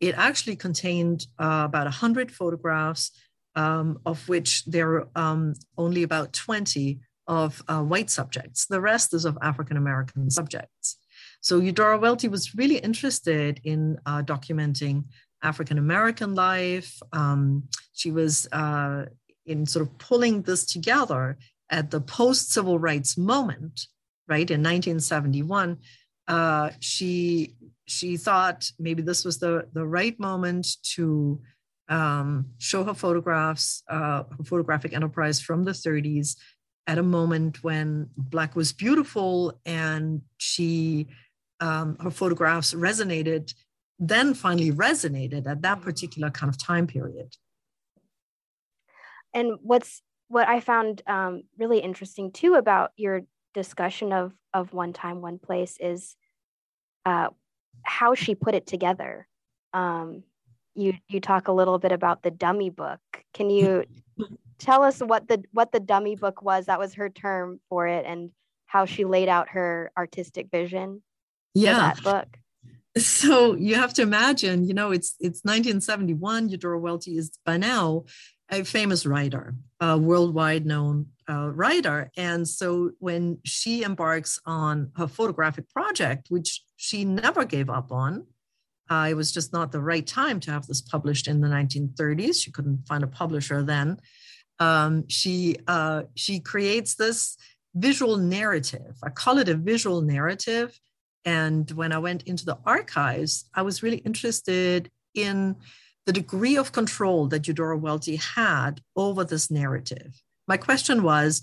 it 0.00 0.14
actually 0.16 0.56
contained 0.56 1.26
uh, 1.38 1.62
about 1.64 1.84
100 1.84 2.30
photographs, 2.30 3.10
um, 3.54 3.98
of 4.04 4.28
which 4.28 4.64
there 4.66 4.92
are 4.92 5.08
um, 5.16 5.54
only 5.78 6.02
about 6.02 6.32
20 6.32 7.00
of 7.26 7.62
uh, 7.68 7.82
white 7.82 8.10
subjects. 8.10 8.66
The 8.66 8.80
rest 8.80 9.14
is 9.14 9.24
of 9.24 9.38
African 9.42 9.76
American 9.76 10.30
subjects. 10.30 10.98
So 11.40 11.58
Eudora 11.58 11.98
Welty 11.98 12.28
was 12.28 12.54
really 12.54 12.78
interested 12.78 13.60
in 13.64 13.98
uh, 14.06 14.22
documenting 14.22 15.04
African 15.42 15.78
American 15.78 16.34
life. 16.34 17.00
Um, 17.12 17.64
she 17.92 18.10
was 18.10 18.48
uh, 18.52 19.06
in 19.44 19.66
sort 19.66 19.86
of 19.86 19.98
pulling 19.98 20.42
this 20.42 20.64
together 20.64 21.38
at 21.70 21.90
the 21.90 22.00
post 22.00 22.52
civil 22.52 22.78
rights 22.78 23.16
moment, 23.16 23.86
right 24.28 24.50
in 24.50 24.60
1971. 24.60 25.78
Uh, 26.28 26.70
she 26.80 27.54
she 27.86 28.16
thought 28.16 28.70
maybe 28.78 29.02
this 29.02 29.24
was 29.24 29.38
the 29.38 29.68
the 29.72 29.86
right 29.86 30.18
moment 30.18 30.66
to 30.94 31.40
um, 31.88 32.46
show 32.58 32.84
her 32.84 32.94
photographs, 32.94 33.82
uh, 33.88 34.24
her 34.36 34.44
photographic 34.44 34.92
enterprise 34.92 35.40
from 35.40 35.64
the 35.64 35.70
30s, 35.70 36.36
at 36.88 36.98
a 36.98 37.02
moment 37.02 37.62
when 37.62 38.08
Black 38.16 38.56
was 38.56 38.72
beautiful, 38.72 39.60
and 39.64 40.22
she 40.38 41.06
um, 41.60 41.96
her 42.00 42.10
photographs 42.10 42.74
resonated. 42.74 43.54
Then 43.98 44.34
finally 44.34 44.72
resonated 44.72 45.46
at 45.46 45.62
that 45.62 45.80
particular 45.80 46.30
kind 46.30 46.50
of 46.50 46.58
time 46.58 46.86
period. 46.86 47.34
And 49.32 49.58
what's 49.62 50.02
what 50.28 50.48
I 50.48 50.60
found 50.60 51.02
um, 51.06 51.44
really 51.58 51.78
interesting 51.78 52.30
too 52.30 52.54
about 52.54 52.92
your 52.96 53.22
discussion 53.54 54.12
of 54.12 54.32
of 54.52 54.72
one 54.72 54.92
time 54.92 55.22
one 55.22 55.38
place 55.38 55.78
is 55.80 56.14
uh, 57.06 57.28
how 57.82 58.14
she 58.14 58.34
put 58.34 58.54
it 58.54 58.66
together. 58.66 59.26
Um, 59.72 60.22
you 60.74 60.94
you 61.08 61.20
talk 61.20 61.48
a 61.48 61.52
little 61.52 61.78
bit 61.78 61.92
about 61.92 62.22
the 62.22 62.30
dummy 62.30 62.70
book. 62.70 63.00
Can 63.34 63.50
you 63.50 63.84
tell 64.58 64.82
us 64.82 65.00
what 65.00 65.28
the 65.28 65.44
what 65.52 65.72
the 65.72 65.80
dummy 65.80 66.16
book 66.16 66.42
was? 66.42 66.66
That 66.66 66.78
was 66.78 66.94
her 66.94 67.08
term 67.08 67.60
for 67.68 67.86
it, 67.86 68.04
and 68.06 68.30
how 68.66 68.84
she 68.84 69.04
laid 69.04 69.28
out 69.28 69.50
her 69.50 69.90
artistic 69.96 70.48
vision. 70.50 71.02
Yeah, 71.54 71.94
that 71.94 72.02
book. 72.02 72.38
So 72.98 73.54
you 73.56 73.74
have 73.74 73.92
to 73.94 74.02
imagine, 74.02 74.66
you 74.66 74.72
know, 74.72 74.90
it's 74.90 75.14
it's 75.20 75.42
1971. 75.44 76.48
Eudora 76.48 76.78
Welty 76.78 77.18
is 77.18 77.30
by 77.44 77.56
now 77.58 78.04
a 78.50 78.64
famous 78.64 79.04
writer, 79.06 79.54
a 79.80 79.98
worldwide 79.98 80.66
known 80.66 81.06
uh, 81.28 81.50
writer. 81.52 82.10
And 82.16 82.46
so 82.46 82.92
when 82.98 83.38
she 83.44 83.82
embarks 83.82 84.38
on 84.46 84.92
her 84.96 85.08
photographic 85.08 85.68
project, 85.70 86.26
which 86.28 86.62
she 86.76 87.04
never 87.04 87.44
gave 87.44 87.68
up 87.68 87.90
on, 87.90 88.26
uh, 88.88 89.08
it 89.10 89.14
was 89.14 89.32
just 89.32 89.52
not 89.52 89.72
the 89.72 89.80
right 89.80 90.06
time 90.06 90.38
to 90.40 90.52
have 90.52 90.66
this 90.66 90.80
published 90.80 91.26
in 91.26 91.40
the 91.40 91.48
1930s. 91.48 92.42
She 92.42 92.52
couldn't 92.52 92.86
find 92.86 93.02
a 93.02 93.08
publisher 93.08 93.62
then. 93.62 93.98
Um, 94.58 95.08
she 95.08 95.56
uh, 95.66 96.04
she 96.14 96.40
creates 96.40 96.94
this 96.94 97.36
visual 97.74 98.16
narrative. 98.16 98.96
I 99.02 99.10
call 99.10 99.38
it 99.38 99.48
a 99.48 99.54
visual 99.54 100.00
narrative. 100.00 100.78
And 101.24 101.68
when 101.72 101.92
I 101.92 101.98
went 101.98 102.22
into 102.22 102.44
the 102.44 102.58
archives, 102.64 103.50
I 103.54 103.62
was 103.62 103.82
really 103.82 103.98
interested 103.98 104.90
in 105.14 105.56
the 106.06 106.12
degree 106.12 106.56
of 106.56 106.72
control 106.72 107.26
that 107.28 107.46
Eudora 107.46 107.76
Welty 107.76 108.16
had 108.16 108.80
over 108.94 109.24
this 109.24 109.50
narrative. 109.50 110.22
My 110.48 110.56
question 110.56 111.02
was 111.02 111.42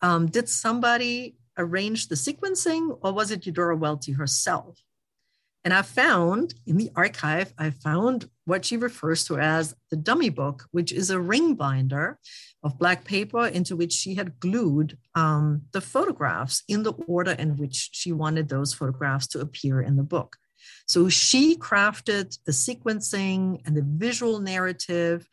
um, 0.00 0.26
Did 0.26 0.48
somebody 0.48 1.36
arrange 1.58 2.08
the 2.08 2.14
sequencing, 2.14 2.98
or 3.02 3.12
was 3.12 3.30
it 3.30 3.46
Eudora 3.46 3.76
Welty 3.76 4.12
herself? 4.12 4.78
And 5.64 5.72
I 5.72 5.80
found 5.80 6.54
in 6.66 6.76
the 6.76 6.90
archive, 6.94 7.54
I 7.56 7.70
found 7.70 8.28
what 8.44 8.66
she 8.66 8.76
refers 8.76 9.24
to 9.24 9.38
as 9.38 9.74
the 9.90 9.96
dummy 9.96 10.28
book, 10.28 10.66
which 10.72 10.92
is 10.92 11.08
a 11.08 11.18
ring 11.18 11.54
binder 11.54 12.18
of 12.62 12.78
black 12.78 13.04
paper 13.04 13.46
into 13.46 13.74
which 13.74 13.92
she 13.92 14.14
had 14.14 14.38
glued 14.40 14.98
um, 15.14 15.62
the 15.72 15.80
photographs 15.80 16.62
in 16.68 16.82
the 16.82 16.92
order 17.06 17.32
in 17.32 17.56
which 17.56 17.90
she 17.92 18.12
wanted 18.12 18.48
those 18.48 18.74
photographs 18.74 19.26
to 19.28 19.40
appear 19.40 19.80
in 19.80 19.96
the 19.96 20.02
book. 20.02 20.36
So 20.86 21.08
she 21.08 21.56
crafted 21.56 22.38
the 22.44 22.52
sequencing 22.52 23.60
and 23.66 23.76
the 23.76 23.84
visual 23.86 24.38
narrative. 24.40 25.28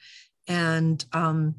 And 0.48 1.04
um, 1.14 1.56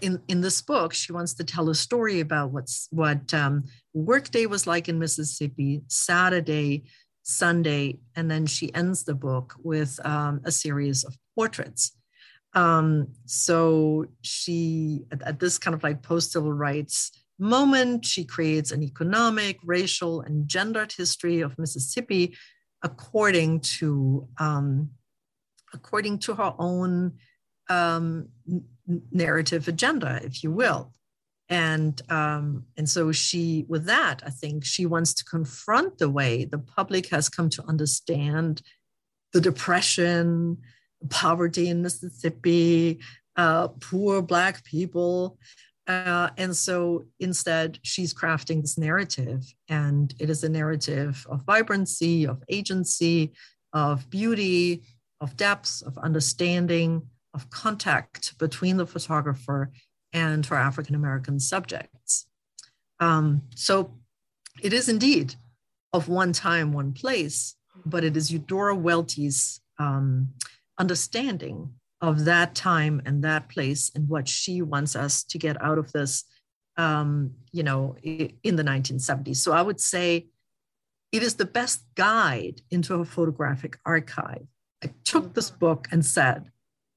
in, 0.00 0.20
in 0.28 0.40
this 0.40 0.60
book, 0.60 0.92
she 0.92 1.12
wants 1.12 1.34
to 1.34 1.44
tell 1.44 1.68
a 1.68 1.74
story 1.74 2.20
about 2.20 2.50
what's 2.50 2.88
what 2.90 3.32
um, 3.34 3.64
workday 3.92 4.46
was 4.46 4.66
like 4.66 4.88
in 4.88 4.98
Mississippi, 4.98 5.82
Saturday, 5.88 6.84
Sunday, 7.22 7.98
and 8.14 8.30
then 8.30 8.46
she 8.46 8.74
ends 8.74 9.04
the 9.04 9.14
book 9.14 9.54
with 9.62 9.98
um, 10.04 10.40
a 10.44 10.52
series 10.52 11.04
of 11.04 11.16
portraits. 11.34 11.92
Um, 12.52 13.08
so 13.24 14.06
she, 14.22 15.04
at, 15.10 15.22
at, 15.22 15.40
this 15.40 15.58
kind 15.58 15.74
of 15.74 15.82
like 15.82 16.02
post 16.02 16.32
civil 16.32 16.52
rights 16.52 17.10
moment, 17.38 18.04
she 18.04 18.24
creates 18.24 18.70
an 18.70 18.82
economic, 18.82 19.58
racial, 19.64 20.20
and 20.20 20.46
gendered 20.48 20.92
history 20.92 21.40
of 21.40 21.58
Mississippi 21.58 22.36
according 22.84 23.60
to 23.60 24.28
um, 24.38 24.90
according 25.72 26.20
to 26.20 26.34
her 26.34 26.54
own 26.58 27.14
um, 27.68 28.28
narrative 29.10 29.66
agenda, 29.66 30.20
if 30.22 30.44
you 30.44 30.52
will. 30.52 30.92
And 31.48 32.00
um, 32.10 32.64
and 32.76 32.88
so 32.88 33.12
she, 33.12 33.66
with 33.68 33.86
that, 33.86 34.22
I 34.24 34.30
think 34.30 34.64
she 34.64 34.86
wants 34.86 35.12
to 35.14 35.24
confront 35.24 35.98
the 35.98 36.08
way 36.08 36.44
the 36.44 36.58
public 36.58 37.08
has 37.08 37.28
come 37.28 37.50
to 37.50 37.64
understand 37.66 38.62
the 39.32 39.40
depression, 39.40 40.58
poverty 41.10 41.68
in 41.68 41.82
Mississippi, 41.82 43.00
uh, 43.36 43.68
poor 43.68 44.22
Black 44.22 44.64
people, 44.64 45.38
uh, 45.86 46.30
and 46.38 46.56
so 46.56 47.04
instead, 47.20 47.78
she's 47.82 48.14
crafting 48.14 48.62
this 48.62 48.78
narrative, 48.78 49.44
and 49.68 50.14
it 50.18 50.30
is 50.30 50.42
a 50.42 50.48
narrative 50.48 51.26
of 51.28 51.42
vibrancy, 51.42 52.26
of 52.26 52.42
agency, 52.48 53.32
of 53.72 54.08
beauty, 54.08 54.82
of 55.20 55.36
depth, 55.36 55.82
of 55.86 55.98
understanding, 55.98 57.02
of 57.34 57.50
contact 57.50 58.38
between 58.38 58.76
the 58.76 58.86
photographer 58.86 59.70
and 60.12 60.46
her 60.46 60.56
African 60.56 60.94
American 60.94 61.38
subjects. 61.38 62.26
Um, 63.00 63.42
so 63.54 63.98
it 64.62 64.72
is 64.72 64.88
indeed 64.88 65.34
of 65.92 66.08
one 66.08 66.32
time, 66.32 66.72
one 66.72 66.92
place, 66.92 67.56
but 67.84 68.04
it 68.04 68.16
is 68.16 68.32
Eudora 68.32 68.74
Welty's 68.74 69.60
um, 69.78 70.28
understanding 70.78 71.74
of 72.08 72.24
that 72.24 72.54
time 72.54 73.02
and 73.04 73.24
that 73.24 73.48
place 73.48 73.90
and 73.94 74.08
what 74.08 74.28
she 74.28 74.62
wants 74.62 74.96
us 74.96 75.24
to 75.24 75.38
get 75.38 75.60
out 75.62 75.78
of 75.78 75.92
this 75.92 76.24
um, 76.76 77.32
you 77.52 77.62
know 77.62 77.96
in 78.02 78.56
the 78.56 78.64
1970s 78.64 79.36
so 79.36 79.52
i 79.52 79.62
would 79.62 79.80
say 79.80 80.26
it 81.14 81.22
is 81.22 81.36
the 81.36 81.44
best 81.44 81.84
guide 81.94 82.60
into 82.72 82.94
a 82.96 83.04
photographic 83.04 83.78
archive. 83.86 84.48
I 84.82 84.90
took 85.04 85.32
this 85.32 85.48
mm-hmm. 85.48 85.60
book 85.60 85.88
and 85.92 86.04
said 86.04 86.50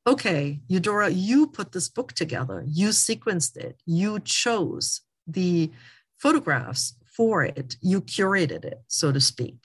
okay 0.07 0.59
eudora 0.67 1.09
you 1.09 1.45
put 1.45 1.71
this 1.71 1.87
book 1.87 2.13
together. 2.13 2.63
You 2.65 2.89
sequenced 2.89 3.57
it. 3.57 3.79
You 3.85 4.19
chose 4.19 5.01
the 5.27 5.71
photographs 6.17 6.95
for 7.05 7.43
it. 7.43 7.75
You 7.79 8.01
curated 8.01 8.65
it 8.65 8.81
so 8.87 9.11
to 9.11 9.21
speak. 9.21 9.57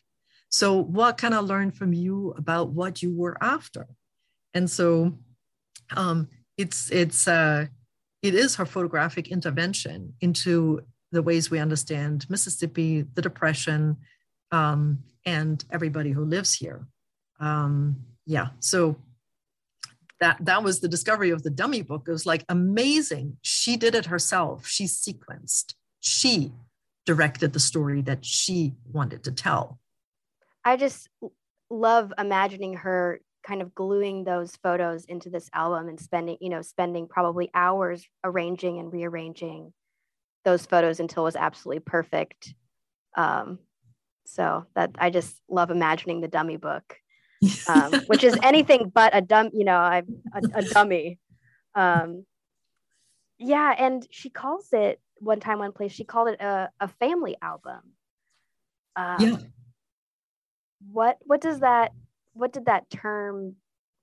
So 0.51 0.77
what 0.77 1.17
can 1.17 1.33
i 1.33 1.39
learn 1.39 1.71
from 1.71 1.95
you 1.95 2.35
about 2.37 2.73
what 2.73 3.01
you 3.01 3.17
were 3.17 3.43
after? 3.43 3.87
And 4.53 4.71
so 4.71 5.17
um, 5.97 6.29
it's 6.57 6.91
it's 6.91 7.27
uh, 7.29 7.67
it 8.23 8.35
is 8.35 8.57
her 8.57 8.67
photographic 8.67 9.29
intervention 9.29 10.15
into 10.21 10.83
the 11.11 11.23
ways 11.23 11.51
we 11.51 11.59
understand 11.59 12.27
Mississippi, 12.29 13.03
the 13.15 13.23
Depression, 13.23 13.97
um, 14.51 14.99
and 15.27 15.65
everybody 15.71 16.11
who 16.11 16.25
lives 16.25 16.55
here. 16.55 16.87
Um, 17.41 17.97
yeah, 18.27 18.49
so 18.61 18.97
that 20.21 20.39
that 20.45 20.63
was 20.63 20.81
the 20.81 20.89
discovery 20.89 21.31
of 21.31 21.43
the 21.43 21.51
dummy 21.51 21.83
book. 21.83 22.05
It 22.07 22.13
was 22.13 22.27
like 22.27 22.45
amazing. 22.49 23.37
She 23.43 23.77
did 23.77 23.95
it 23.95 24.07
herself. 24.07 24.67
She 24.67 24.85
sequenced. 24.85 25.75
She 26.01 26.53
directed 27.05 27.53
the 27.53 27.61
story 27.61 28.01
that 28.03 28.25
she 28.25 28.75
wanted 28.93 29.25
to 29.25 29.33
tell. 29.33 29.81
I 30.65 30.77
just 30.77 31.09
love 31.71 32.13
imagining 32.17 32.75
her 32.75 33.21
kind 33.43 33.63
of 33.63 33.75
gluing 33.75 34.25
those 34.25 34.57
photos 34.57 35.05
into 35.05 35.31
this 35.31 35.51
album 35.53 35.89
and 35.89 36.01
spending, 36.01 36.37
you 36.41 36.49
know, 36.49 36.63
spending 36.63 37.09
probably 37.09 37.51
hours 37.55 38.05
arranging 38.25 38.79
and 38.79 38.93
rearranging 38.93 39.73
those 40.45 40.67
photos 40.67 41.01
until 41.01 41.25
it 41.25 41.27
was 41.27 41.37
absolutely 41.37 41.81
perfect. 41.81 42.55
Um, 43.17 43.59
so 44.25 44.67
that 44.75 44.93
I 44.99 45.11
just 45.11 45.37
love 45.49 45.71
imagining 45.71 46.21
the 46.21 46.29
dummy 46.29 46.57
book, 46.57 46.97
um, 47.69 47.93
which 48.07 48.25
is 48.25 48.39
anything 48.43 48.91
but 48.95 49.15
a 49.15 49.21
dumb, 49.21 49.51
you 49.53 49.65
know, 49.65 49.77
I 49.77 50.03
a, 50.35 50.43
a 50.55 50.63
dummy. 50.63 51.19
Um, 51.75 52.25
yeah, 53.39 53.75
and 53.77 54.07
she 54.11 54.31
calls 54.31 54.69
it 54.73 55.01
one 55.19 55.41
time, 55.41 55.59
one 55.59 55.73
place. 55.73 55.93
She 55.93 56.05
called 56.05 56.29
it 56.29 56.41
a, 56.41 56.71
a 56.81 56.89
family 56.89 57.37
album. 57.43 57.81
Um, 58.97 59.17
yeah. 59.21 59.37
What 60.91 61.19
what 61.23 61.41
does 61.41 61.61
that 61.61 61.93
what 62.35 62.53
did 62.53 62.67
that 62.67 62.91
term 62.91 63.57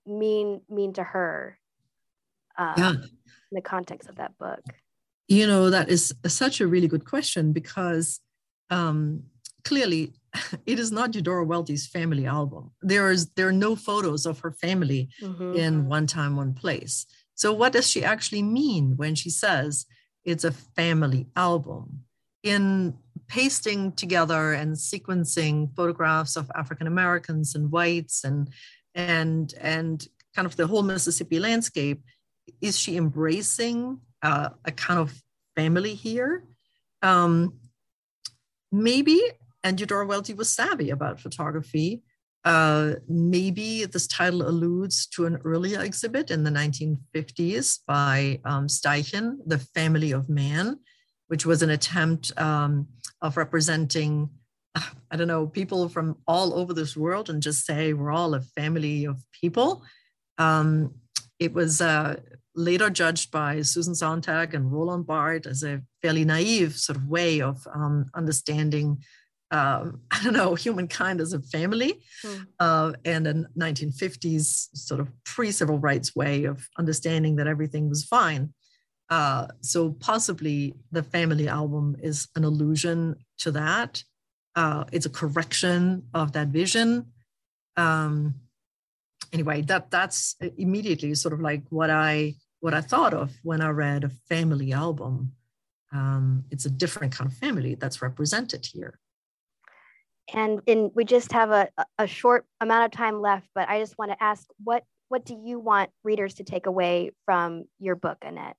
mean 0.05 0.61
mean 0.69 0.93
to 0.93 1.03
her? 1.03 1.57
Um, 2.57 2.73
yeah. 2.77 2.91
In 2.91 3.55
the 3.55 3.61
context 3.61 4.09
of 4.09 4.15
that 4.15 4.37
book. 4.37 4.63
You 5.27 5.47
know, 5.47 5.69
that 5.69 5.89
is 5.89 6.13
such 6.25 6.59
a 6.59 6.67
really 6.67 6.87
good 6.87 7.05
question 7.05 7.53
because 7.53 8.19
um, 8.69 9.23
clearly 9.63 10.13
it 10.65 10.79
is 10.79 10.91
not 10.91 11.15
Eudora 11.15 11.45
Welty's 11.45 11.87
family 11.87 12.25
album. 12.25 12.71
There 12.81 13.11
is 13.11 13.29
there 13.35 13.47
are 13.47 13.53
no 13.67 13.75
photos 13.75 14.25
of 14.25 14.39
her 14.39 14.51
family 14.51 15.09
mm-hmm. 15.21 15.53
in 15.55 15.87
One 15.87 16.07
Time, 16.07 16.35
One 16.35 16.53
Place. 16.53 17.05
So 17.35 17.53
what 17.53 17.73
does 17.73 17.89
she 17.89 18.03
actually 18.03 18.43
mean 18.43 18.97
when 18.97 19.15
she 19.15 19.29
says 19.29 19.85
it's 20.25 20.43
a 20.43 20.51
family 20.51 21.27
album? 21.35 22.03
In 22.43 22.95
pasting 23.29 23.93
together 23.93 24.53
and 24.53 24.75
sequencing 24.75 25.73
photographs 25.75 26.35
of 26.35 26.51
African 26.55 26.87
Americans 26.87 27.55
and 27.55 27.71
whites 27.71 28.23
and 28.25 28.49
and 28.95 29.53
and 29.61 30.05
kind 30.35 30.45
of 30.45 30.55
the 30.57 30.67
whole 30.67 30.83
Mississippi 30.83 31.39
landscape, 31.39 32.03
is 32.59 32.77
she 32.77 32.97
embracing 32.97 33.99
uh, 34.21 34.49
a 34.65 34.71
kind 34.71 34.99
of 34.99 35.13
family 35.55 35.93
here? 35.93 36.43
Um, 37.01 37.59
maybe 38.71 39.21
and 39.63 39.79
Eudora 39.79 40.05
Welty 40.05 40.33
was 40.33 40.49
savvy 40.49 40.89
about 40.89 41.19
photography. 41.19 42.01
Uh, 42.45 42.93
maybe 43.07 43.85
this 43.85 44.07
title 44.07 44.47
alludes 44.47 45.05
to 45.07 45.25
an 45.25 45.37
earlier 45.43 45.81
exhibit 45.81 46.31
in 46.31 46.43
the 46.43 46.51
1950s 46.51 47.79
by 47.85 48.39
um, 48.45 48.67
Steichen, 48.67 49.37
The 49.45 49.59
Family 49.59 50.11
of 50.11 50.29
Man, 50.29 50.79
which 51.29 51.45
was 51.45 51.61
an 51.61 51.69
attempt 51.69 52.31
um, 52.37 52.87
of 53.21 53.37
representing, 53.37 54.29
I 54.75 55.15
don't 55.15 55.27
know, 55.27 55.47
people 55.47 55.87
from 55.89 56.17
all 56.27 56.53
over 56.53 56.73
this 56.73 56.97
world 56.97 57.29
and 57.29 57.41
just 57.41 57.65
say 57.65 57.93
we're 57.93 58.11
all 58.11 58.33
a 58.33 58.41
family 58.41 59.05
of 59.05 59.23
people. 59.31 59.83
Um, 60.37 60.93
it 61.39 61.53
was 61.53 61.81
uh, 61.81 62.19
later 62.55 62.89
judged 62.89 63.31
by 63.31 63.61
Susan 63.61 63.95
Sontag 63.95 64.53
and 64.53 64.71
Roland 64.71 65.07
Barthes 65.07 65.47
as 65.47 65.63
a 65.63 65.81
fairly 66.01 66.25
naive 66.25 66.75
sort 66.75 66.97
of 66.97 67.07
way 67.07 67.41
of 67.41 67.65
um, 67.73 68.05
understanding 68.13 69.01
um, 69.51 70.01
I 70.11 70.23
don't 70.23 70.33
know, 70.33 70.55
humankind 70.55 71.21
as 71.21 71.33
a 71.33 71.41
family, 71.41 72.01
mm. 72.23 72.45
uh, 72.59 72.93
and 73.05 73.27
a 73.27 73.33
1950s 73.57 74.69
sort 74.73 74.99
of 74.99 75.09
pre-civil 75.23 75.79
rights 75.79 76.15
way 76.15 76.45
of 76.45 76.67
understanding 76.77 77.37
that 77.37 77.47
everything 77.47 77.89
was 77.89 78.03
fine. 78.03 78.53
Uh, 79.09 79.47
so 79.61 79.91
possibly 79.93 80.75
the 80.91 81.03
family 81.03 81.47
album 81.47 81.95
is 82.01 82.27
an 82.35 82.43
allusion 82.43 83.15
to 83.39 83.51
that. 83.51 84.03
Uh, 84.55 84.83
it's 84.91 85.05
a 85.05 85.09
correction 85.09 86.03
of 86.13 86.31
that 86.33 86.49
vision. 86.49 87.05
Um, 87.77 88.35
anyway, 89.33 89.61
that 89.63 89.89
that's 89.89 90.35
immediately 90.57 91.15
sort 91.15 91.33
of 91.33 91.39
like 91.39 91.63
what 91.69 91.89
I 91.89 92.35
what 92.59 92.73
I 92.73 92.81
thought 92.81 93.13
of 93.13 93.31
when 93.43 93.61
I 93.61 93.69
read 93.69 94.03
a 94.03 94.09
family 94.09 94.73
album. 94.73 95.33
Um, 95.91 96.43
it's 96.51 96.65
a 96.65 96.69
different 96.69 97.13
kind 97.13 97.31
of 97.31 97.35
family 97.37 97.75
that's 97.75 98.01
represented 98.01 98.65
here 98.65 98.99
and 100.33 100.61
in 100.65 100.91
we 100.93 101.03
just 101.03 101.31
have 101.31 101.51
a, 101.51 101.69
a 101.97 102.07
short 102.07 102.45
amount 102.61 102.85
of 102.85 102.91
time 102.91 103.21
left 103.21 103.47
but 103.55 103.67
i 103.69 103.79
just 103.79 103.97
want 103.97 104.11
to 104.11 104.23
ask 104.23 104.47
what 104.63 104.83
what 105.07 105.25
do 105.25 105.35
you 105.43 105.59
want 105.59 105.89
readers 106.03 106.35
to 106.35 106.43
take 106.43 106.65
away 106.65 107.11
from 107.25 107.63
your 107.79 107.95
book 107.95 108.17
annette 108.21 108.55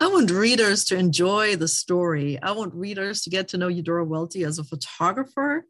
I 0.00 0.06
want 0.06 0.30
readers 0.30 0.84
to 0.86 0.96
enjoy 0.96 1.56
the 1.56 1.68
story. 1.68 2.40
I 2.40 2.52
want 2.52 2.74
readers 2.74 3.22
to 3.22 3.30
get 3.30 3.48
to 3.48 3.58
know 3.58 3.68
Eudora 3.68 4.04
Welty 4.04 4.44
as 4.44 4.58
a 4.58 4.64
photographer. 4.64 5.64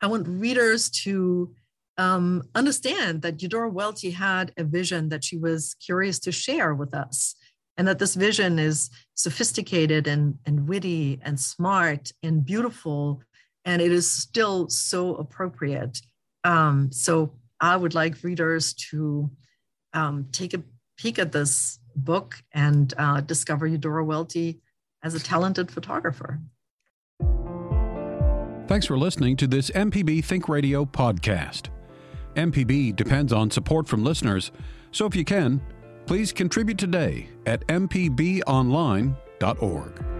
I 0.00 0.06
want 0.06 0.26
readers 0.26 0.90
to 1.04 1.54
um, 1.98 2.42
understand 2.54 3.22
that 3.22 3.42
Eudora 3.42 3.68
Welty 3.68 4.10
had 4.10 4.52
a 4.56 4.64
vision 4.64 5.10
that 5.10 5.24
she 5.24 5.36
was 5.36 5.74
curious 5.84 6.18
to 6.20 6.32
share 6.32 6.74
with 6.74 6.94
us, 6.94 7.34
and 7.76 7.86
that 7.86 7.98
this 7.98 8.14
vision 8.14 8.58
is 8.58 8.88
sophisticated 9.14 10.06
and, 10.06 10.38
and 10.46 10.66
witty 10.66 11.20
and 11.22 11.38
smart 11.38 12.12
and 12.22 12.44
beautiful 12.44 13.22
and 13.64 13.82
it 13.82 13.92
is 13.92 14.10
still 14.10 14.68
so 14.68 15.16
appropriate. 15.16 16.00
Um, 16.44 16.90
so 16.92 17.34
I 17.60 17.76
would 17.76 17.94
like 17.94 18.22
readers 18.22 18.74
to 18.90 19.30
um, 19.92 20.28
take 20.32 20.54
a 20.54 20.62
peek 20.96 21.18
at 21.18 21.32
this 21.32 21.78
book 21.96 22.42
and 22.52 22.92
uh, 22.98 23.20
discover 23.20 23.66
Eudora 23.66 24.04
Welty 24.04 24.60
as 25.02 25.14
a 25.14 25.20
talented 25.20 25.70
photographer. 25.70 26.40
Thanks 28.66 28.86
for 28.86 28.96
listening 28.96 29.36
to 29.38 29.46
this 29.46 29.70
MPB 29.70 30.24
Think 30.24 30.48
Radio 30.48 30.84
podcast. 30.84 31.70
MPB 32.36 32.94
depends 32.94 33.32
on 33.32 33.50
support 33.50 33.88
from 33.88 34.04
listeners, 34.04 34.52
so 34.92 35.06
if 35.06 35.16
you 35.16 35.24
can, 35.24 35.60
please 36.06 36.32
contribute 36.32 36.78
today 36.78 37.28
at 37.46 37.66
mpbonline.org. 37.66 40.19